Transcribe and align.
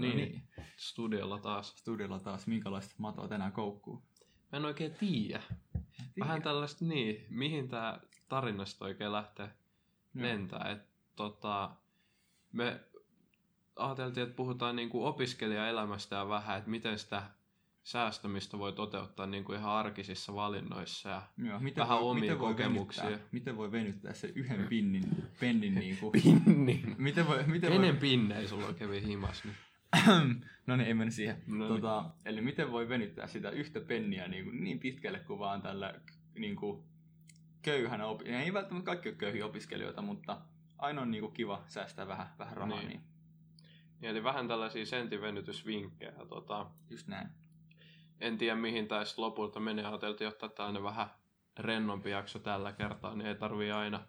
niin. 0.00 0.16
niin. 0.16 0.42
Studiolla 0.76 1.38
taas. 1.38 1.68
Studiolla 1.76 2.18
taas, 2.18 2.46
minkälaista 2.46 2.94
matoa 2.98 3.28
tänään 3.28 3.52
koukkuu? 3.52 4.02
Mä 4.52 4.56
en 4.56 4.64
oikein 4.64 4.94
tiedä. 4.94 5.42
Vähän 6.20 6.42
tällaista 6.42 6.84
niin, 6.84 7.26
mihin 7.30 7.68
tää 7.68 8.00
tarinasta 8.28 8.84
oikein 8.84 9.12
lähtee 9.12 9.50
lentää. 10.14 10.70
Et, 10.70 10.88
tota, 11.16 11.70
me 12.52 12.80
ajateltiin, 13.76 14.24
että 14.24 14.36
puhutaan 14.36 14.76
niinku 14.76 15.04
opiskelijaelämästä 15.06 16.16
ja 16.16 16.28
vähän, 16.28 16.58
että 16.58 16.70
miten 16.70 16.98
sitä 16.98 17.22
säästämistä 17.82 18.58
voi 18.58 18.72
toteuttaa 18.72 19.26
niinku 19.26 19.52
ihan 19.52 19.72
arkisissa 19.72 20.34
valinnoissa 20.34 21.08
ja 21.08 21.22
Joo, 21.36 21.58
miten 21.58 21.82
vähän 21.82 21.98
voi, 21.98 22.10
omia 22.10 22.20
miten 22.20 22.38
voi 22.38 22.54
kokemuksia. 22.54 23.04
Venyttää, 23.04 23.28
miten 23.32 23.56
voi 23.56 23.72
venyttää 23.72 24.12
se 24.12 24.32
yhden 24.34 24.66
pinnin, 24.68 25.04
pennin 25.40 25.74
niinku... 25.80 26.10
Pinnin. 26.10 26.94
miten 26.98 27.26
voi, 27.26 27.46
miten 27.46 27.72
Kenen 27.72 27.92
voi... 27.92 28.00
pinnei 28.00 28.48
sulla 28.48 28.72
kävi 28.72 29.02
himas 29.02 29.44
nyt? 29.44 29.56
no 30.66 30.76
niin, 30.76 30.86
ei 30.88 30.94
mennä 30.94 31.10
siihen. 31.10 31.42
No 31.46 31.68
niin. 31.68 31.68
tota, 31.80 32.10
eli 32.24 32.40
miten 32.40 32.72
voi 32.72 32.88
venyttää 32.88 33.26
sitä 33.26 33.50
yhtä 33.50 33.80
penniä 33.80 34.28
niin, 34.28 34.44
kuin, 34.44 34.64
niin 34.64 34.78
pitkälle 34.78 35.18
kuin 35.18 35.38
vaan 35.38 35.62
tällä 35.62 35.94
niin 36.34 36.56
kuin, 36.56 36.82
köyhänä 37.62 38.04
opi- 38.06 38.28
Ei 38.28 38.52
välttämättä 38.52 38.86
kaikki 38.86 39.08
ole 39.08 39.16
köyhiä 39.16 39.46
opiskelijoita, 39.46 40.02
mutta 40.02 40.40
aina 40.78 41.02
on 41.02 41.10
niin 41.10 41.20
kuin, 41.20 41.32
kiva 41.32 41.64
säästää 41.66 42.08
vähän, 42.08 42.26
vähän 42.38 42.56
rahaa. 42.56 42.78
Niin. 42.78 42.88
Niin. 42.88 43.00
Niin, 44.00 44.10
Eli 44.10 44.24
vähän 44.24 44.48
tällaisia 44.48 44.86
sentivenytysvinkkejä. 44.86 46.12
Tota, 46.28 46.70
Just 46.90 47.08
näin. 47.08 47.28
en 48.20 48.38
tiedä 48.38 48.56
mihin 48.56 48.82
sitten 48.84 49.04
lopulta 49.24 49.60
menee. 49.60 49.84
Ajateltiin 49.84 50.28
ottaa 50.28 50.48
tällainen 50.48 50.82
vähän 50.82 51.06
rennompi 51.58 52.10
jakso 52.10 52.38
tällä 52.38 52.72
kertaa, 52.72 53.14
niin 53.14 53.26
ei 53.26 53.34
tarvii 53.34 53.70
aina 53.70 54.00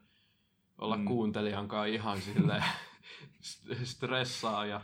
olla 0.78 0.98
Mm. 0.98 1.06
kuuntelijankaan 1.06 1.90
ihan 1.90 2.22
silleen 2.22 2.64
st- 3.50 3.86
stressaa 3.86 4.66
ja 4.66 4.82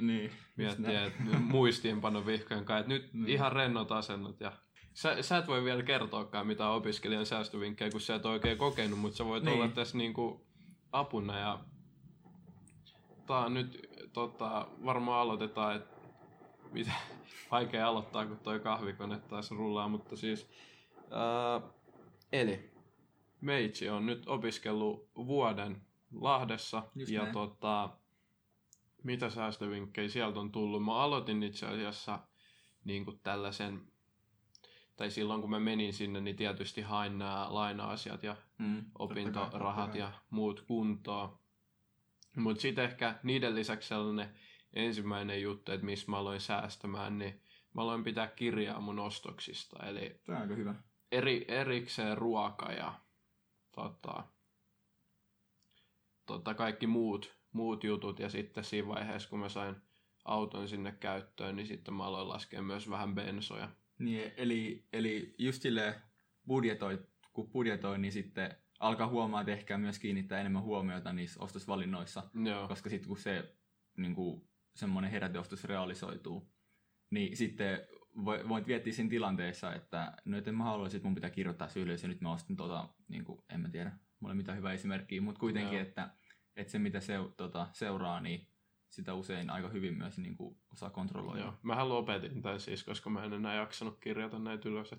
Niin, 0.00 0.30
miettiä, 0.56 1.04
että 1.04 1.22
muistiinpano 1.40 2.26
vihkojen 2.26 2.64
kanssa, 2.64 2.78
että 2.80 2.88
nyt 2.92 3.14
Niin. 3.14 3.28
ihan 3.28 3.52
rennot 3.52 3.92
asennot 3.92 4.40
ja 4.40 4.52
Sä, 4.94 5.22
sä 5.22 5.36
et 5.38 5.46
voi 5.46 5.64
vielä 5.64 5.82
kertoakaan 5.82 6.46
mitään 6.46 6.70
opiskelijan 6.72 7.26
säästövinkkejä, 7.26 7.90
kun 7.90 8.00
sä 8.00 8.14
et 8.14 8.26
oikein 8.26 8.58
kokenut, 8.58 8.98
mutta 8.98 9.16
sä 9.16 9.24
voit 9.24 9.44
Niin. 9.44 9.54
olla 9.54 9.68
tässä 9.68 9.98
niinku 9.98 10.46
apuna 10.92 11.38
ja 11.38 11.58
tää 13.26 13.38
on 13.38 13.54
nyt 13.54 13.90
tota, 14.12 14.68
varmaan 14.84 15.20
aloitetaan, 15.20 15.76
että 15.76 15.96
mitä 16.72 16.92
vaikea 17.50 17.88
aloittaa, 17.88 18.26
kun 18.26 18.38
toi 18.38 18.60
kahvikone 18.60 19.18
taas 19.18 19.50
rullaa, 19.50 19.88
mutta 19.88 20.16
siis 20.16 20.50
ää, 21.10 21.60
eli 22.32 22.70
Meitsi 23.40 23.88
on 23.88 24.06
nyt 24.06 24.22
opiskellut 24.28 25.08
vuoden 25.16 25.82
Lahdessa 26.12 26.82
Just 26.94 27.12
ja 27.12 27.22
näin. 27.22 27.32
tota, 27.32 27.90
mitä 29.06 29.30
säästövinkkejä 29.30 30.08
sieltä 30.08 30.40
on 30.40 30.52
tullut? 30.52 30.84
Mä 30.84 30.94
aloitin 30.94 31.42
itse 31.42 31.66
asiassa 31.66 32.18
niin 32.84 33.04
kuin 33.04 33.20
tällaisen, 33.22 33.92
tai 34.96 35.10
silloin 35.10 35.40
kun 35.40 35.50
mä 35.50 35.60
menin 35.60 35.92
sinne, 35.92 36.20
niin 36.20 36.36
tietysti 36.36 36.82
hain 36.82 37.18
nämä 37.18 37.46
laina-asiat 37.50 38.22
ja 38.22 38.36
Mm, 38.58 38.84
opintorahat 38.98 39.94
ja 39.94 40.12
muut 40.30 40.60
kuntoon. 40.60 41.38
Mutta 42.36 42.62
sitten 42.62 42.84
ehkä 42.84 43.14
niiden 43.22 43.54
lisäksi 43.54 43.88
sellainen 43.88 44.34
ensimmäinen 44.74 45.42
juttu, 45.42 45.72
että 45.72 45.86
missä 45.86 46.10
mä 46.10 46.18
aloin 46.18 46.40
säästämään, 46.40 47.18
niin 47.18 47.40
mä 47.74 47.82
aloin 47.82 48.04
pitää 48.04 48.26
kirjaa 48.26 48.80
mun 48.80 48.98
ostoksista. 48.98 49.86
Eli. 49.86 50.20
Tämä 50.24 50.38
on 50.38 50.42
aika 50.42 50.54
hyvä. 50.54 50.74
eri, 51.12 51.44
erikseen 51.48 52.18
ruoka 52.18 52.72
ja 52.72 52.94
tota, 53.72 54.24
tota, 56.26 56.54
kaikki 56.54 56.86
muut, 56.86 57.36
muut 57.52 57.84
jutut. 57.84 58.18
Ja 58.18 58.28
sitten 58.28 58.64
siinä 58.64 58.88
vaiheessa, 58.88 59.28
kun 59.28 59.38
mä 59.38 59.48
sain 59.48 59.76
auton 60.24 60.68
sinne 60.68 60.92
käyttöön, 60.92 61.56
niin 61.56 61.66
sitten 61.66 61.94
mä 61.94 62.04
aloin 62.04 62.28
laskea 62.28 62.62
myös 62.62 62.90
vähän 62.90 63.14
bensoja. 63.14 63.68
Niin, 63.98 64.32
eli, 64.36 64.88
eli 64.92 65.34
just 65.38 65.62
silleen 65.62 65.94
budjetoi, 66.46 66.98
kun 67.32 67.50
budjetoi, 67.50 67.98
niin 67.98 68.12
sitten 68.12 68.56
alkaa 68.80 69.08
huomaa, 69.08 69.40
että 69.40 69.52
ehkä 69.52 69.78
myös 69.78 69.98
kiinnittää 69.98 70.40
enemmän 70.40 70.62
huomiota 70.62 71.12
niissä 71.12 71.40
ostosvalinnoissa. 71.40 72.22
Joo, 72.44 72.68
koska 72.68 72.90
sitten 72.90 73.08
kun 73.08 73.18
se 73.18 73.56
niin 73.96 74.14
kuin, 74.14 74.48
semmoinen 74.74 75.10
heräteostus 75.10 75.64
realisoituu, 75.64 76.52
niin 77.10 77.36
sitten 77.36 77.80
voi- 78.24 78.48
voit 78.48 78.66
miettiä 78.66 78.92
siinä 78.92 79.10
tilanteessa, 79.10 79.74
että 79.74 80.12
no 80.24 80.38
et 80.38 80.48
en 80.48 80.54
mä 80.54 80.64
haluaisi, 80.64 80.96
että 80.96 81.08
mun 81.08 81.14
pitää 81.14 81.30
kirjoittaa 81.30 81.68
se 81.68 81.80
ylös 81.80 82.02
ja 82.02 82.08
nyt 82.08 82.20
mä 82.20 82.32
ostin 82.32 82.56
tota, 82.56 82.88
niin 83.08 83.24
kuin, 83.24 83.40
en 83.48 83.60
mä 83.60 83.68
tiedä, 83.68 83.92
mulla 84.20 84.32
ei 84.32 84.36
mitään 84.36 84.58
hyvää 84.58 84.72
esimerkkiä, 84.72 85.20
mutta 85.20 85.40
kuitenkin, 85.40 85.78
Joo. 85.78 85.82
että, 85.82 86.10
että 86.56 86.72
se 86.72 86.78
mitä 86.78 87.00
se, 87.00 87.14
tota, 87.36 87.68
seuraa, 87.72 88.20
niin 88.20 88.48
sitä 88.90 89.14
usein 89.14 89.50
aika 89.50 89.68
hyvin 89.68 89.94
myös 89.94 90.18
niin 90.18 90.36
kuin, 90.36 90.56
osaa 90.72 90.90
kontrolloida. 90.90 91.40
joo. 91.40 91.54
Mähän 91.62 91.88
lopetin 91.88 92.42
tämän 92.42 92.60
siis, 92.60 92.84
koska 92.84 93.10
mä 93.10 93.24
en 93.24 93.32
enää 93.32 93.54
jaksanut 93.54 93.98
kirjata 94.00 94.38
näitä 94.38 94.68
ylös. 94.68 94.92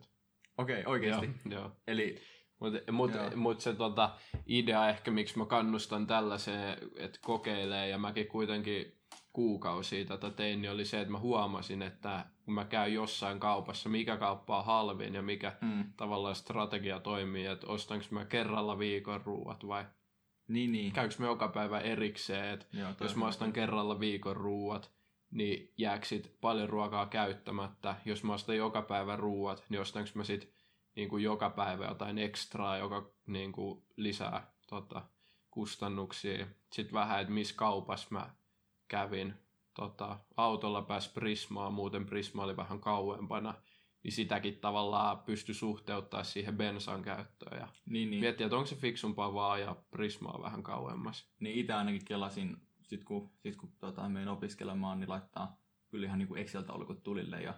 Okei, 0.57 0.81
okay, 0.81 0.91
oikeasti. 0.91 1.29
Joo, 1.45 1.61
joo. 1.61 1.71
Eli 1.87 2.21
Mutta 2.59 2.91
mut, 2.91 3.11
mut 3.35 3.61
se 3.61 3.73
tota, 3.73 4.15
idea 4.47 4.89
ehkä, 4.89 5.11
miksi 5.11 5.37
mä 5.37 5.45
kannustan 5.45 6.07
tällaiseen, 6.07 6.77
että 6.95 7.19
kokeilee, 7.21 7.89
ja 7.89 7.97
mäkin 7.97 8.27
kuitenkin 8.27 8.97
kuukausia 9.33 10.05
tätä 10.05 10.29
tein, 10.29 10.61
niin 10.61 10.71
oli 10.71 10.85
se, 10.85 11.01
että 11.01 11.11
mä 11.11 11.19
huomasin, 11.19 11.81
että 11.81 12.25
kun 12.45 12.53
mä 12.53 12.65
käyn 12.65 12.93
jossain 12.93 13.39
kaupassa, 13.39 13.89
mikä 13.89 14.17
kauppa 14.17 14.59
on 14.59 14.65
halvin 14.65 15.13
ja 15.13 15.21
mikä 15.21 15.57
mm, 15.61 15.93
tavallaan 15.97 16.35
strategia 16.35 16.99
toimii, 16.99 17.45
että 17.45 17.67
ostanko 17.67 18.05
mä 18.11 18.25
kerralla 18.25 18.79
viikon 18.79 19.21
ruuat 19.21 19.67
vai 19.67 19.85
niin, 20.47 20.71
niin. 20.71 20.91
käykö 20.91 21.15
mä 21.19 21.25
joka 21.25 21.47
päivä 21.47 21.79
erikseen, 21.79 22.53
että 22.53 22.65
jos 23.01 23.15
mä 23.15 23.27
ostan 23.27 23.53
kerralla 23.53 23.99
viikon 23.99 24.35
ruuat, 24.37 24.91
niin 25.31 25.73
jääkö 25.77 26.05
sit 26.05 26.37
paljon 26.41 26.69
ruokaa 26.69 27.05
käyttämättä. 27.05 27.95
Jos 28.05 28.23
mä 28.23 28.33
ostan 28.33 28.57
joka 28.57 28.81
päivä 28.81 29.15
ruuat, 29.15 29.63
niin 29.69 29.81
ostanko 29.81 30.09
mä 30.13 30.23
sit 30.23 30.53
niin 30.95 31.09
kuin 31.09 31.23
joka 31.23 31.49
päivä 31.49 31.85
jotain 31.85 32.17
ekstraa, 32.17 32.77
joka 32.77 33.11
niin 33.27 33.51
kuin 33.51 33.83
lisää 33.95 34.51
tota, 34.67 35.01
kustannuksia. 35.51 36.47
Sitten 36.71 36.93
vähän, 36.93 37.21
että 37.21 37.33
missä 37.33 37.55
kaupassa 37.55 38.07
mä 38.09 38.29
kävin. 38.87 39.33
Tota, 39.75 40.19
autolla 40.37 40.81
pääsi 40.81 41.11
Prismaan, 41.13 41.73
muuten 41.73 42.05
Prisma 42.05 42.43
oli 42.43 42.57
vähän 42.57 42.79
kauempana. 42.79 43.53
Niin 44.07 44.13
sitäkin 44.13 44.59
tavallaan 44.59 45.19
pysty 45.19 45.53
suhteuttaa 45.53 46.23
siihen 46.23 46.57
bensan 46.57 47.01
käyttöön. 47.01 47.59
Ja 47.59 47.67
Niin, 47.85 48.09
niin. 48.09 48.19
miettiä, 48.19 48.45
että 48.45 48.57
onko 48.57 48.67
se 48.67 48.75
fiksumpaa 48.75 49.33
vaan 49.33 49.61
ja 49.61 49.75
Prismaa 49.91 50.41
vähän 50.41 50.63
kauemmas. 50.63 51.29
Niin 51.39 51.55
itse 51.59 51.73
ainakin 51.73 52.05
kelasin, 52.05 52.57
sit 52.81 53.03
kun, 53.03 53.31
sit 53.39 53.55
kun 53.55 53.71
tota, 53.79 54.09
menen 54.09 54.27
opiskelemaan, 54.27 54.99
niin 54.99 55.09
laittaa 55.09 55.57
kyllä 55.89 56.05
ihan 56.05 56.19
niin 56.19 56.37
Excel-taulukot 56.37 57.03
tulille 57.03 57.41
ja 57.41 57.53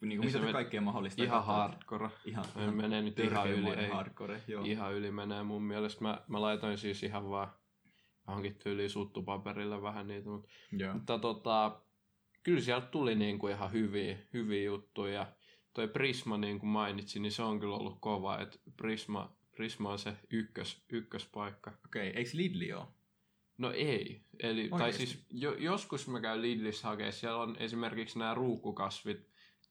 niin 0.00 0.20
kuin 0.20 0.32
mitä 0.32 0.52
kaikkea 0.52 0.80
mahdollista. 0.80 1.22
Ihan 1.22 1.38
katsoa. 1.38 1.56
hardcore. 1.56 2.10
Ihan, 2.24 2.44
Ei 2.56 2.70
mene 2.70 3.02
nyt 3.02 3.18
ihan 3.18 3.50
yli, 3.50 3.70
ei. 3.70 3.88
hardcore, 3.88 4.42
joo. 4.48 4.64
Ihan 4.64 4.94
yli 4.94 5.10
menee 5.10 5.42
mun 5.42 5.62
mielestä. 5.62 6.02
Mä, 6.02 6.20
mä 6.28 6.40
laitoin 6.40 6.78
siis 6.78 7.02
ihan 7.02 7.30
vaan 7.30 7.48
johonkin 8.28 8.54
tyyliin 8.54 8.90
suttupaperille 8.90 9.82
vähän 9.82 10.06
niitä, 10.06 10.28
mutta, 10.28 10.48
mutta 10.92 11.18
tota, 11.18 11.80
kyllä 12.42 12.60
sieltä 12.60 12.86
tuli 12.86 13.14
niinku 13.14 13.48
ihan 13.48 13.72
hyviä, 13.72 14.18
hyviä 14.32 14.62
juttuja. 14.62 15.26
Toi 15.74 15.88
Prisma, 15.88 16.38
niin 16.38 16.60
kuin 16.60 16.70
mainitsin, 16.70 17.22
niin 17.22 17.32
se 17.32 17.42
on 17.42 17.60
kyllä 17.60 17.76
ollut 17.76 17.98
kova, 18.00 18.38
että 18.38 18.58
Prisma, 18.76 19.36
Prisma 19.56 19.92
on 19.92 19.98
se 19.98 20.16
ykkös, 20.30 20.84
ykköspaikka. 20.88 21.72
Okei, 21.84 22.06
eikö 22.16 22.30
Lidli 22.34 22.72
ole? 22.72 22.86
No 23.58 23.72
ei. 23.72 24.20
Eli, 24.42 24.68
tai 24.68 24.80
Oikeesti? 24.80 25.06
siis 25.06 25.26
jo, 25.30 25.54
joskus 25.54 26.08
mä 26.08 26.20
käyn 26.20 26.42
Lidlissä 26.42 26.88
hakea, 26.88 27.12
siellä 27.12 27.42
on 27.42 27.56
esimerkiksi 27.58 28.18
nämä 28.18 28.34
ruukkukasvit. 28.34 29.26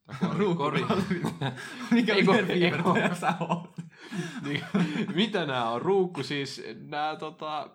tai 0.06 0.18
Kori, 0.56 0.80
Ruukukasvit. 0.80 1.22
Mikä 1.90 2.16
viherpiipertäjä 2.16 3.04
eiku- 3.04 3.16
sä 3.20 3.34
oot? 3.40 3.70
niin, 4.46 4.64
mitä 5.14 5.46
nämä 5.46 5.70
on? 5.70 5.82
Ruukku 5.82 6.22
siis, 6.22 6.62
nämä 6.80 7.16
tota, 7.16 7.70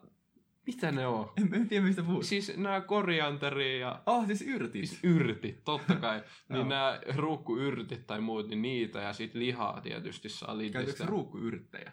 mitä 0.68 0.92
ne 0.92 1.08
on? 1.08 1.32
En, 1.38 1.54
en 1.54 1.68
tiedä 1.68 1.86
mistä 1.86 2.04
puhut. 2.04 2.26
Siis 2.26 2.58
nämä 2.58 2.82
korianteri 2.82 3.80
ja 3.80 4.02
Oh, 4.06 4.26
siis 4.28 4.42
yrtit. 4.42 4.88
siis 4.88 5.00
yrtit, 5.04 5.64
totta 5.64 5.96
kai. 5.96 6.24
Niin 6.50 6.70
nämä 6.70 7.00
ruukkuyrtit 7.16 8.08
tai 8.08 8.22
muut, 8.22 8.48
niin 8.48 8.62
niitä 8.62 9.00
ja 9.02 9.14
sitten 9.14 9.42
lihaa 9.42 9.82
tietysti 9.82 10.30
saa 10.30 10.48
Käytätkö 10.58 10.80
Lidlistä. 10.80 11.06
ruukkuyrttejä? 11.06 11.92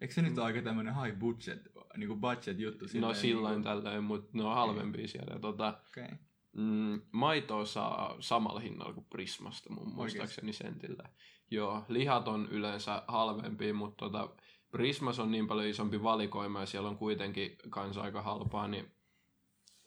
Eikö 0.00 0.14
se 0.14 0.22
nyt 0.22 0.38
ole 0.38 0.46
aika 0.46 0.62
tämmönen 0.62 0.94
high 1.02 1.18
budget, 1.18 1.60
niinku 1.96 2.16
budget 2.16 2.58
juttu? 2.58 2.84
No 2.84 2.88
silleen 2.88 3.14
silloin 3.14 3.52
niinku- 3.54 3.68
tällöin, 3.68 4.04
mutta 4.04 4.30
ne 4.32 4.44
on 4.44 4.54
halvempia 4.54 5.08
siellä. 5.08 5.32
Ja 5.34 5.38
Tota, 5.40 5.78
Okei. 5.88 6.08
mm, 6.56 7.00
maitoa 7.12 7.64
saa 7.64 8.16
samalla 8.20 8.60
hinnalla 8.60 8.92
kuin 8.92 9.06
Prismasta 9.10 9.72
mun 9.72 9.94
muistaakseni 9.94 10.52
sentillä. 10.52 11.08
Joo, 11.50 11.84
lihat 11.88 12.28
on 12.28 12.48
yleensä 12.50 13.02
halvempia, 13.08 13.74
mutta 13.74 14.04
tota, 14.04 14.28
Prismas 14.70 15.18
on 15.18 15.30
niin 15.30 15.46
paljon 15.46 15.68
isompi 15.68 16.02
valikoima 16.02 16.60
ja 16.60 16.66
siellä 16.66 16.88
on 16.88 16.98
kuitenkin 16.98 17.56
kanssa 17.70 18.02
aika 18.02 18.22
halpaa, 18.22 18.68
niin 18.68 18.92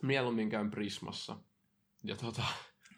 mieluummin 0.01 0.49
käyn 0.49 0.71
Prismassa. 0.71 1.37
Ja 2.03 2.15
tota, 2.15 2.43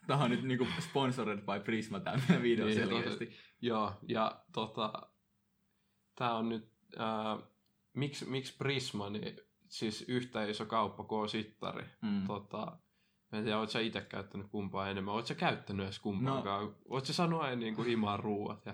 Tämä 0.08 0.24
on 0.24 0.32
nyt 0.32 0.44
niinku 0.44 0.68
sponsored 0.80 1.40
by 1.40 1.64
Prisma 1.64 2.00
tämä 2.00 2.18
video 2.42 2.66
Niin, 2.66 2.78
selkeästi. 2.78 3.38
Joo, 3.62 3.94
ja 4.08 4.44
tota, 4.54 4.94
tää 6.16 6.36
on 6.36 6.50
nyt, 6.50 6.72
ää, 6.98 7.38
miksi, 7.94 8.26
miksi 8.26 8.58
Prisma, 8.58 9.10
niin 9.10 9.38
siis 9.68 10.06
yhtä 10.08 10.44
iso 10.44 10.66
kauppa 10.66 11.04
kuin 11.04 11.30
Sittari. 11.30 11.86
Mm. 12.02 12.28
Tota, 12.28 12.78
Mä 13.32 13.38
en 13.38 13.44
tiedä, 13.44 13.60
oot 13.60 13.70
sä 13.70 13.80
itse 13.80 14.02
käyttänyt 14.02 14.48
kumpaa 14.48 14.90
enemmän. 14.90 15.14
Oot 15.14 15.28
sä 15.28 15.36
käyttänyt 15.36 15.84
edes 15.84 16.00
kumpaakaan? 16.00 16.66
No. 16.66 16.76
Oot 16.90 17.06
sä 17.06 17.14
saanut 17.14 17.42
aina 17.42 17.56
niin 17.56 17.76
kuin 17.76 17.88
himaan 17.88 18.20
ruuat? 18.20 18.66
Ja... 18.66 18.74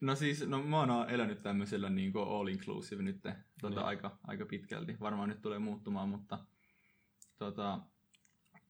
No 0.00 0.14
siis, 0.14 0.46
no 0.46 0.62
mä 0.62 0.80
oon 0.80 1.10
elänyt 1.10 1.42
tämmöisellä 1.42 1.90
niin 1.90 2.12
kuin 2.12 2.28
all 2.28 2.48
inclusive 2.48 3.02
nyt 3.02 3.22
tota, 3.60 3.80
niin. 3.80 3.86
aika, 3.86 4.18
aika 4.26 4.46
pitkälti. 4.46 4.96
Varmaan 5.00 5.28
nyt 5.28 5.42
tulee 5.42 5.58
muuttumaan, 5.58 6.08
mutta 6.08 6.38
tota, 7.38 7.80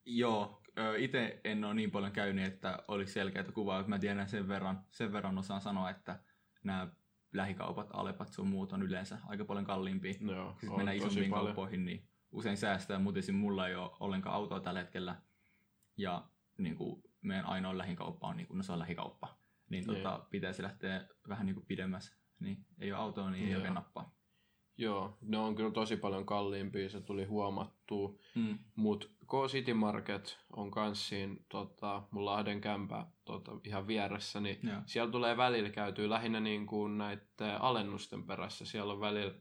joo, 0.05 0.63
itse 0.97 1.41
en 1.45 1.65
ole 1.65 1.75
niin 1.75 1.91
paljon 1.91 2.13
käynyt, 2.13 2.47
että 2.47 2.79
olisi 2.89 3.13
selkeää 3.13 3.53
kuvaa. 3.53 3.85
Mä 3.87 3.99
tiedän 3.99 4.29
sen 4.29 4.49
verran, 4.49 4.81
sen 4.91 5.13
verran 5.13 5.39
osaan 5.39 5.61
sanoa, 5.61 5.91
että 5.91 6.21
nämä 6.65 6.89
lähikaupat, 7.33 7.89
Alepat 7.93 8.33
sun 8.33 8.47
muut 8.49 8.73
on 8.73 8.83
yleensä 8.83 9.19
aika 9.27 9.45
paljon 9.45 9.65
kalliimpia. 9.65 10.15
Joo, 10.21 10.53
Sitten 10.53 10.77
mennään 10.77 10.97
isompiin 10.97 11.31
kauppoihin, 11.31 11.85
niin 11.85 12.09
usein 12.33 12.57
säästää, 12.57 12.99
mutta 12.99 13.19
esim. 13.19 13.35
mulla 13.35 13.69
ei 13.69 13.75
ole 13.75 13.91
ollenkaan 14.01 14.37
autoa 14.37 14.61
tällä 14.61 14.81
hetkellä. 14.81 15.17
Ja 15.97 16.29
niin 16.59 16.77
kuin, 16.77 17.03
meidän 17.23 17.47
ainoa 17.47 17.79
lähikauppa 17.79 18.29
on, 18.29 18.37
niin 18.37 18.47
kuin, 18.47 18.57
no 18.57 18.63
se 18.63 18.73
on 18.73 18.79
lähikauppa. 18.79 19.39
Niin 19.71 19.87
tota, 19.87 20.27
pitäisi 20.31 20.63
lähteä 20.63 21.09
vähän 21.29 21.47
niin 21.47 21.55
kuin 21.55 21.67
pidemmässä. 21.67 22.17
Niin 22.41 22.67
ei 22.79 22.93
ole 22.93 23.01
autoa, 23.01 23.31
niin 23.31 23.49
ei 23.49 23.57
oikein 23.57 23.75
nappaa. 23.75 24.17
Joo, 24.79 25.19
ne 25.21 25.39
on 25.39 25.55
kyllä 25.55 25.71
tosi 25.71 25.97
paljon 25.97 26.27
kalliimpia, 26.27 26.89
se 26.89 27.01
tuli 27.01 27.25
huomattua. 27.25 28.19
Mm. 28.35 28.59
Mutta 28.75 29.07
K-City 29.07 29.75
Market 29.75 30.39
on 30.57 30.71
kans 30.71 31.09
siinä 31.09 31.37
tota, 31.49 32.03
mun 32.11 32.25
Lahden 32.25 32.61
kämpä 32.61 33.07
tota, 33.25 33.53
ihan 33.65 33.87
vieressä, 33.87 34.41
niin 34.41 34.59
Joo. 34.63 34.81
siellä 34.87 35.13
tulee 35.13 35.37
välillä 35.37 35.71
käytyy 35.71 36.11
lähinnä 36.11 36.41
niin 36.41 36.67
kuin 36.67 36.99
näiden 36.99 37.61
alennusten 37.61 38.23
perässä. 38.23 38.65
Siellä 38.65 38.93
on 38.93 39.01
välillä 39.01 39.35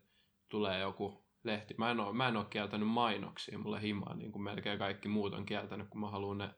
tulee 0.49 0.79
joku 0.79 1.25
lehti. 1.43 1.75
Mä 1.77 1.91
en 1.91 1.99
ole, 1.99 2.15
mä 2.15 2.27
en 2.27 2.37
ole 2.37 2.45
kieltänyt 2.49 2.87
mainoksia, 2.87 3.57
mulle 3.57 3.81
himaa, 3.81 4.15
niin 4.15 4.31
kuin 4.31 4.43
melkein 4.43 4.79
kaikki 4.79 5.07
muut 5.07 5.33
on 5.33 5.45
kieltänyt, 5.45 5.89
kun 5.89 6.01
mä 6.01 6.09
haluan 6.09 6.37
ne 6.37 6.49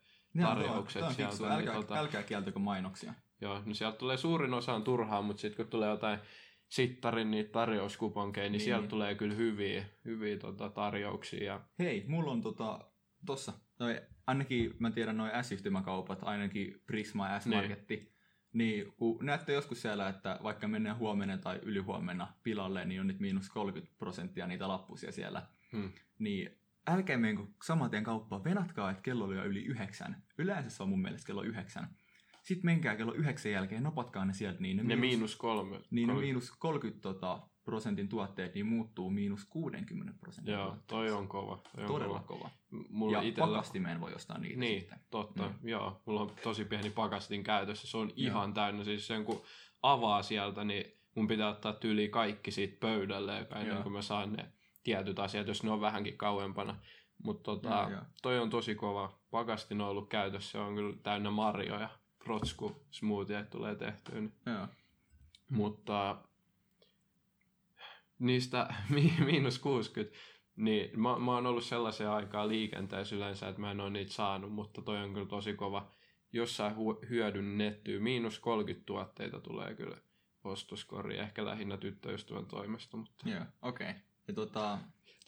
tarjoukset 0.41 1.01
no, 1.01 1.11
sieltä. 1.11 1.35
Niin 1.39 1.51
älkää, 1.51 1.73
niin, 1.73 1.85
tota, 1.85 1.99
älkää 1.99 2.23
kieltäkö 2.23 2.59
mainoksia. 2.59 3.13
Joo, 3.41 3.61
no 3.65 3.73
sieltä 3.73 3.97
tulee 3.97 4.17
suurin 4.17 4.53
osa 4.53 4.73
on 4.73 4.83
turhaa, 4.83 5.21
mutta 5.21 5.41
sitten 5.41 5.65
kun 5.65 5.71
tulee 5.71 5.89
jotain 5.89 6.19
sittarin 6.67 7.31
niitä 7.31 7.51
tarjouskuponkeja, 7.51 8.43
niin, 8.43 8.51
niin 8.51 8.61
sieltä 8.61 8.87
tulee 8.87 9.15
kyllä 9.15 9.35
hyviä, 9.35 9.85
hyviä 10.05 10.37
tota, 10.37 10.69
tarjouksia. 10.69 11.43
Ja... 11.43 11.61
Hei, 11.79 12.05
mulla 12.07 12.31
on 12.31 12.41
tota, 12.41 12.91
tossa, 13.25 13.53
noi, 13.79 14.01
ainakin 14.27 14.73
mä 14.79 14.91
tiedän 14.91 15.17
noin 15.17 15.43
S-yhtymäkaupat, 15.43 16.19
ainakin 16.21 16.81
Prisma 16.85 17.27
ja 17.27 17.39
S-Marketti, 17.39 17.95
niin. 17.95 18.13
niin 18.53 18.93
kun 18.97 19.25
näette 19.25 19.53
joskus 19.53 19.81
siellä, 19.81 20.09
että 20.09 20.39
vaikka 20.43 20.67
mennään 20.67 20.97
huomenna 20.97 21.37
tai 21.37 21.59
ylihuomenna 21.63 22.33
pilalle, 22.43 22.85
niin 22.85 23.01
on 23.01 23.07
nyt 23.07 23.19
miinus 23.19 23.49
30 23.49 23.95
prosenttia 23.97 24.47
niitä 24.47 24.67
lappusia 24.67 25.11
siellä, 25.11 25.47
hmm. 25.71 25.91
niin 26.19 26.59
älkää 26.87 27.17
menkö 27.17 27.43
saman 27.63 27.89
tien 27.89 28.03
kauppaan, 28.03 28.43
venatkaa, 28.43 28.91
että 28.91 29.03
kello 29.03 29.25
oli 29.25 29.35
jo 29.35 29.43
yli 29.43 29.65
yhdeksän. 29.65 30.23
Yleensä 30.37 30.69
se 30.69 30.83
on 30.83 30.89
mun 30.89 31.01
mielestä 31.01 31.27
kello 31.27 31.41
yhdeksän. 31.41 31.89
Sitten 32.47 32.65
menkää 32.65 32.95
kello 32.95 33.13
yhdeksän 33.13 33.51
jälkeen, 33.51 33.83
napatkaa 33.83 34.25
ne 34.25 34.33
sieltä. 34.33 34.59
Niin 34.59 34.77
ne, 34.77 34.83
ne 34.83 34.95
miinus, 34.95 35.11
miinus 35.11 35.35
kolme. 35.35 35.69
Niin 35.71 36.07
30. 36.07 36.13
ne 36.13 36.21
miinus 36.21 36.51
30 36.59 37.01
tota, 37.01 37.39
prosentin 37.63 38.09
tuotteet 38.09 38.53
niin 38.53 38.65
muuttuu 38.65 39.09
miinus 39.09 39.45
60 39.45 40.13
prosentin 40.19 40.53
Joo, 40.53 40.77
toi 40.87 41.11
on 41.11 41.27
kova. 41.27 41.57
Toi 41.75 41.83
on 41.83 41.87
Todella 41.87 42.19
kova. 42.19 42.39
kova. 42.39 42.49
Mulla 42.89 43.17
ja 43.17 43.21
itellä... 43.21 43.47
pakastimeen 43.47 44.01
voi 44.01 44.13
ostaa 44.13 44.37
niitä 44.37 44.59
Niin, 44.59 44.79
sitten. 44.81 44.99
totta. 45.09 45.43
Mm. 45.47 45.69
Joo, 45.69 46.01
mulla 46.05 46.21
on 46.21 46.31
tosi 46.43 46.65
pieni 46.65 46.89
pakastin 46.89 47.43
käytössä. 47.43 47.87
Se 47.87 47.97
on 47.97 48.11
ihan 48.15 48.49
Joo. 48.49 48.53
täynnä. 48.53 48.83
Siis 48.83 49.07
sen 49.07 49.25
kun 49.25 49.41
avaa 49.81 50.23
sieltä, 50.23 50.63
niin 50.63 50.85
mun 51.15 51.27
pitää 51.27 51.49
ottaa 51.49 51.73
tyyli 51.73 52.09
kaikki 52.09 52.51
siitä 52.51 52.77
pöydälle, 52.79 53.37
ennen 53.39 53.67
Joo. 53.67 53.83
kuin 53.83 53.93
mä 53.93 54.01
saan 54.01 54.33
ne 54.33 54.51
tietyt 54.83 55.19
asiat, 55.19 55.47
jos 55.47 55.63
ne 55.63 55.71
on 55.71 55.81
vähänkin 55.81 56.17
kauempana. 56.17 56.75
Mutta 57.23 57.43
tota, 57.43 57.91
toi 58.21 58.39
on 58.39 58.49
tosi 58.49 58.75
kova. 58.75 59.19
Pakastin 59.31 59.81
on 59.81 59.87
ollut 59.87 60.09
käytössä, 60.09 60.51
se 60.51 60.57
on 60.57 60.75
kyllä 60.75 60.95
täynnä 61.03 61.31
marjoja 61.31 61.89
rotsku 62.27 62.75
smoothie 62.91 63.43
tulee 63.43 63.75
tehtyä. 63.75 64.15
Niin. 64.15 64.33
Joo. 64.45 64.67
Mutta 65.49 66.17
niistä 68.19 68.73
miinus 69.25 69.59
60, 69.59 70.17
niin 70.55 70.99
mä, 70.99 71.19
mä 71.19 71.31
oon 71.31 71.45
ollut 71.45 71.63
sellaisia 71.63 72.13
aikaa 72.13 72.47
liikenteessä 72.47 73.15
yleensä, 73.15 73.47
että 73.47 73.61
mä 73.61 73.71
en 73.71 73.79
ole 73.79 73.89
niitä 73.89 74.13
saanut, 74.13 74.51
mutta 74.51 74.81
toi 74.81 74.97
on 74.97 75.13
kyllä 75.13 75.27
tosi 75.27 75.53
kova. 75.53 75.91
Jossain 76.33 76.73
hu- 76.75 77.09
hyödynnettyä, 77.09 77.99
miinus 77.99 78.39
30 78.39 78.85
tuotteita 78.85 79.39
tulee 79.39 79.75
kyllä 79.75 79.97
ostoskori, 80.43 81.17
ehkä 81.17 81.45
lähinnä 81.45 81.77
tyttöystävän 81.77 82.45
toimesta. 82.45 82.97
Mutta... 82.97 83.29
Joo, 83.29 83.43
okei. 83.61 83.89
Okay. 83.89 84.01
Ja 84.27 84.33
tota, 84.33 84.79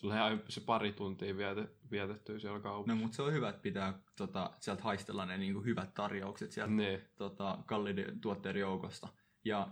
tulee 0.01 0.39
se 0.49 0.61
pari 0.61 0.91
tuntia 0.91 1.37
vietet, 1.37 1.77
vietettyä 1.91 2.39
siellä 2.39 2.59
kaupassa. 2.59 2.95
No, 2.95 3.01
mutta 3.01 3.15
se 3.15 3.21
on 3.21 3.33
hyvä, 3.33 3.49
että 3.49 3.61
pitää 3.61 3.99
tota, 4.15 4.51
sieltä 4.59 4.83
haistella 4.83 5.25
ne 5.25 5.37
niin 5.37 5.53
kuin 5.53 5.65
hyvät 5.65 5.93
tarjoukset 5.93 6.51
sieltä 6.51 6.73
niin. 6.73 7.01
tota, 7.15 7.57
kalliiden 7.65 8.19
tuotteiden 8.19 8.59
joukosta. 8.59 9.07
Ja 9.45 9.67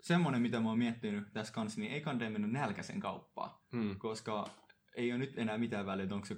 semmoinen, 0.00 0.42
mitä 0.42 0.60
mä 0.60 0.68
oon 0.68 0.78
miettinyt 0.78 1.32
tässä 1.32 1.52
kanssa, 1.52 1.80
niin 1.80 1.92
ei 1.92 2.00
kannata 2.00 2.30
mennä 2.30 2.48
nälkäisen 2.48 3.00
kauppaan, 3.00 3.50
hmm. 3.72 3.98
koska 3.98 4.48
ei 4.96 5.12
ole 5.12 5.18
nyt 5.18 5.38
enää 5.38 5.58
mitään 5.58 5.86
väliä, 5.86 6.06
onko 6.10 6.26
se 6.26 6.36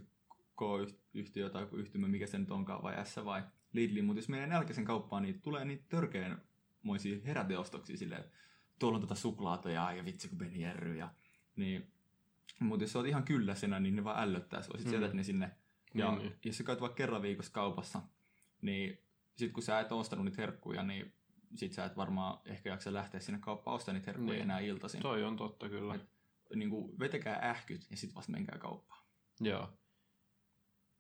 K-yhtiö 0.57 1.51
tai 1.51 1.67
yhtymä, 1.73 2.09
mikä 2.09 2.27
se 2.27 2.39
nyt 2.39 2.51
onkaan, 2.51 2.83
vai 2.83 3.07
S 3.07 3.17
vai 3.25 3.43
Lidli, 3.73 4.03
mutta 4.03 4.19
jos 4.19 4.29
menee 4.29 4.47
nälkäisen 4.47 4.85
kauppaan, 4.85 5.23
niin 5.23 5.43
tulee 5.43 5.65
niitä 5.65 5.85
törkeänmoisia 5.89 7.19
heräteostoksia 7.27 7.97
silleen, 7.97 8.25
tuolla 8.79 8.97
on 8.97 9.01
tota 9.01 9.15
suklaata 9.15 9.71
ja, 9.71 9.93
ja 9.93 10.05
vitsi 10.05 10.29
kun 10.29 10.61
järry 10.61 10.97
ja 10.97 11.15
niin 11.57 11.94
mutta 12.61 12.85
jos 12.85 12.93
sä 12.93 12.99
oot 12.99 13.09
ihan 13.09 13.25
kylläisenä, 13.25 13.81
niin 13.81 13.97
ne 13.97 14.05
vaan 14.05 14.23
ällöttää 14.23 14.63
sua. 14.63 14.77
Sitten 14.77 14.95
mm. 14.95 15.03
jätät 15.03 15.17
ne 15.17 15.23
sinne. 15.23 15.51
Ja 15.95 16.11
mm. 16.11 16.31
jos 16.45 16.59
sä 16.59 16.65
käyt 16.65 16.81
vaikka 16.81 16.97
kerran 16.97 17.23
viikossa 17.23 17.53
kaupassa, 17.53 18.03
niin 18.63 18.99
sit 19.37 19.53
kun 19.53 19.63
sä 19.63 19.81
et 19.81 19.93
ostanut 19.93 20.25
niitä 20.25 20.43
herkkuja, 20.43 20.83
niin 20.83 21.13
sit 21.55 21.73
sä 21.73 21.85
et 21.85 21.97
varmaan 21.97 22.39
ehkä 22.45 22.71
jaksa 22.71 22.93
lähteä 22.93 23.21
sinne 23.21 23.39
kauppaan 23.39 23.75
ostamaan 23.75 24.01
niitä 24.01 24.11
herkkuja 24.11 24.33
niin. 24.33 24.43
enää 24.43 24.59
iltaisin. 24.59 25.03
Toi 25.03 25.25
on 25.25 25.37
totta 25.37 25.69
kyllä. 25.69 25.95
Et, 25.95 26.09
niin 26.55 26.71
kuin, 26.71 26.99
vetekää 26.99 27.51
ähkyt 27.51 27.87
ja 27.91 27.97
sitten 27.97 28.15
vasta 28.15 28.33
menkää 28.33 28.59
kauppaan. 28.59 29.03
Joo. 29.41 29.71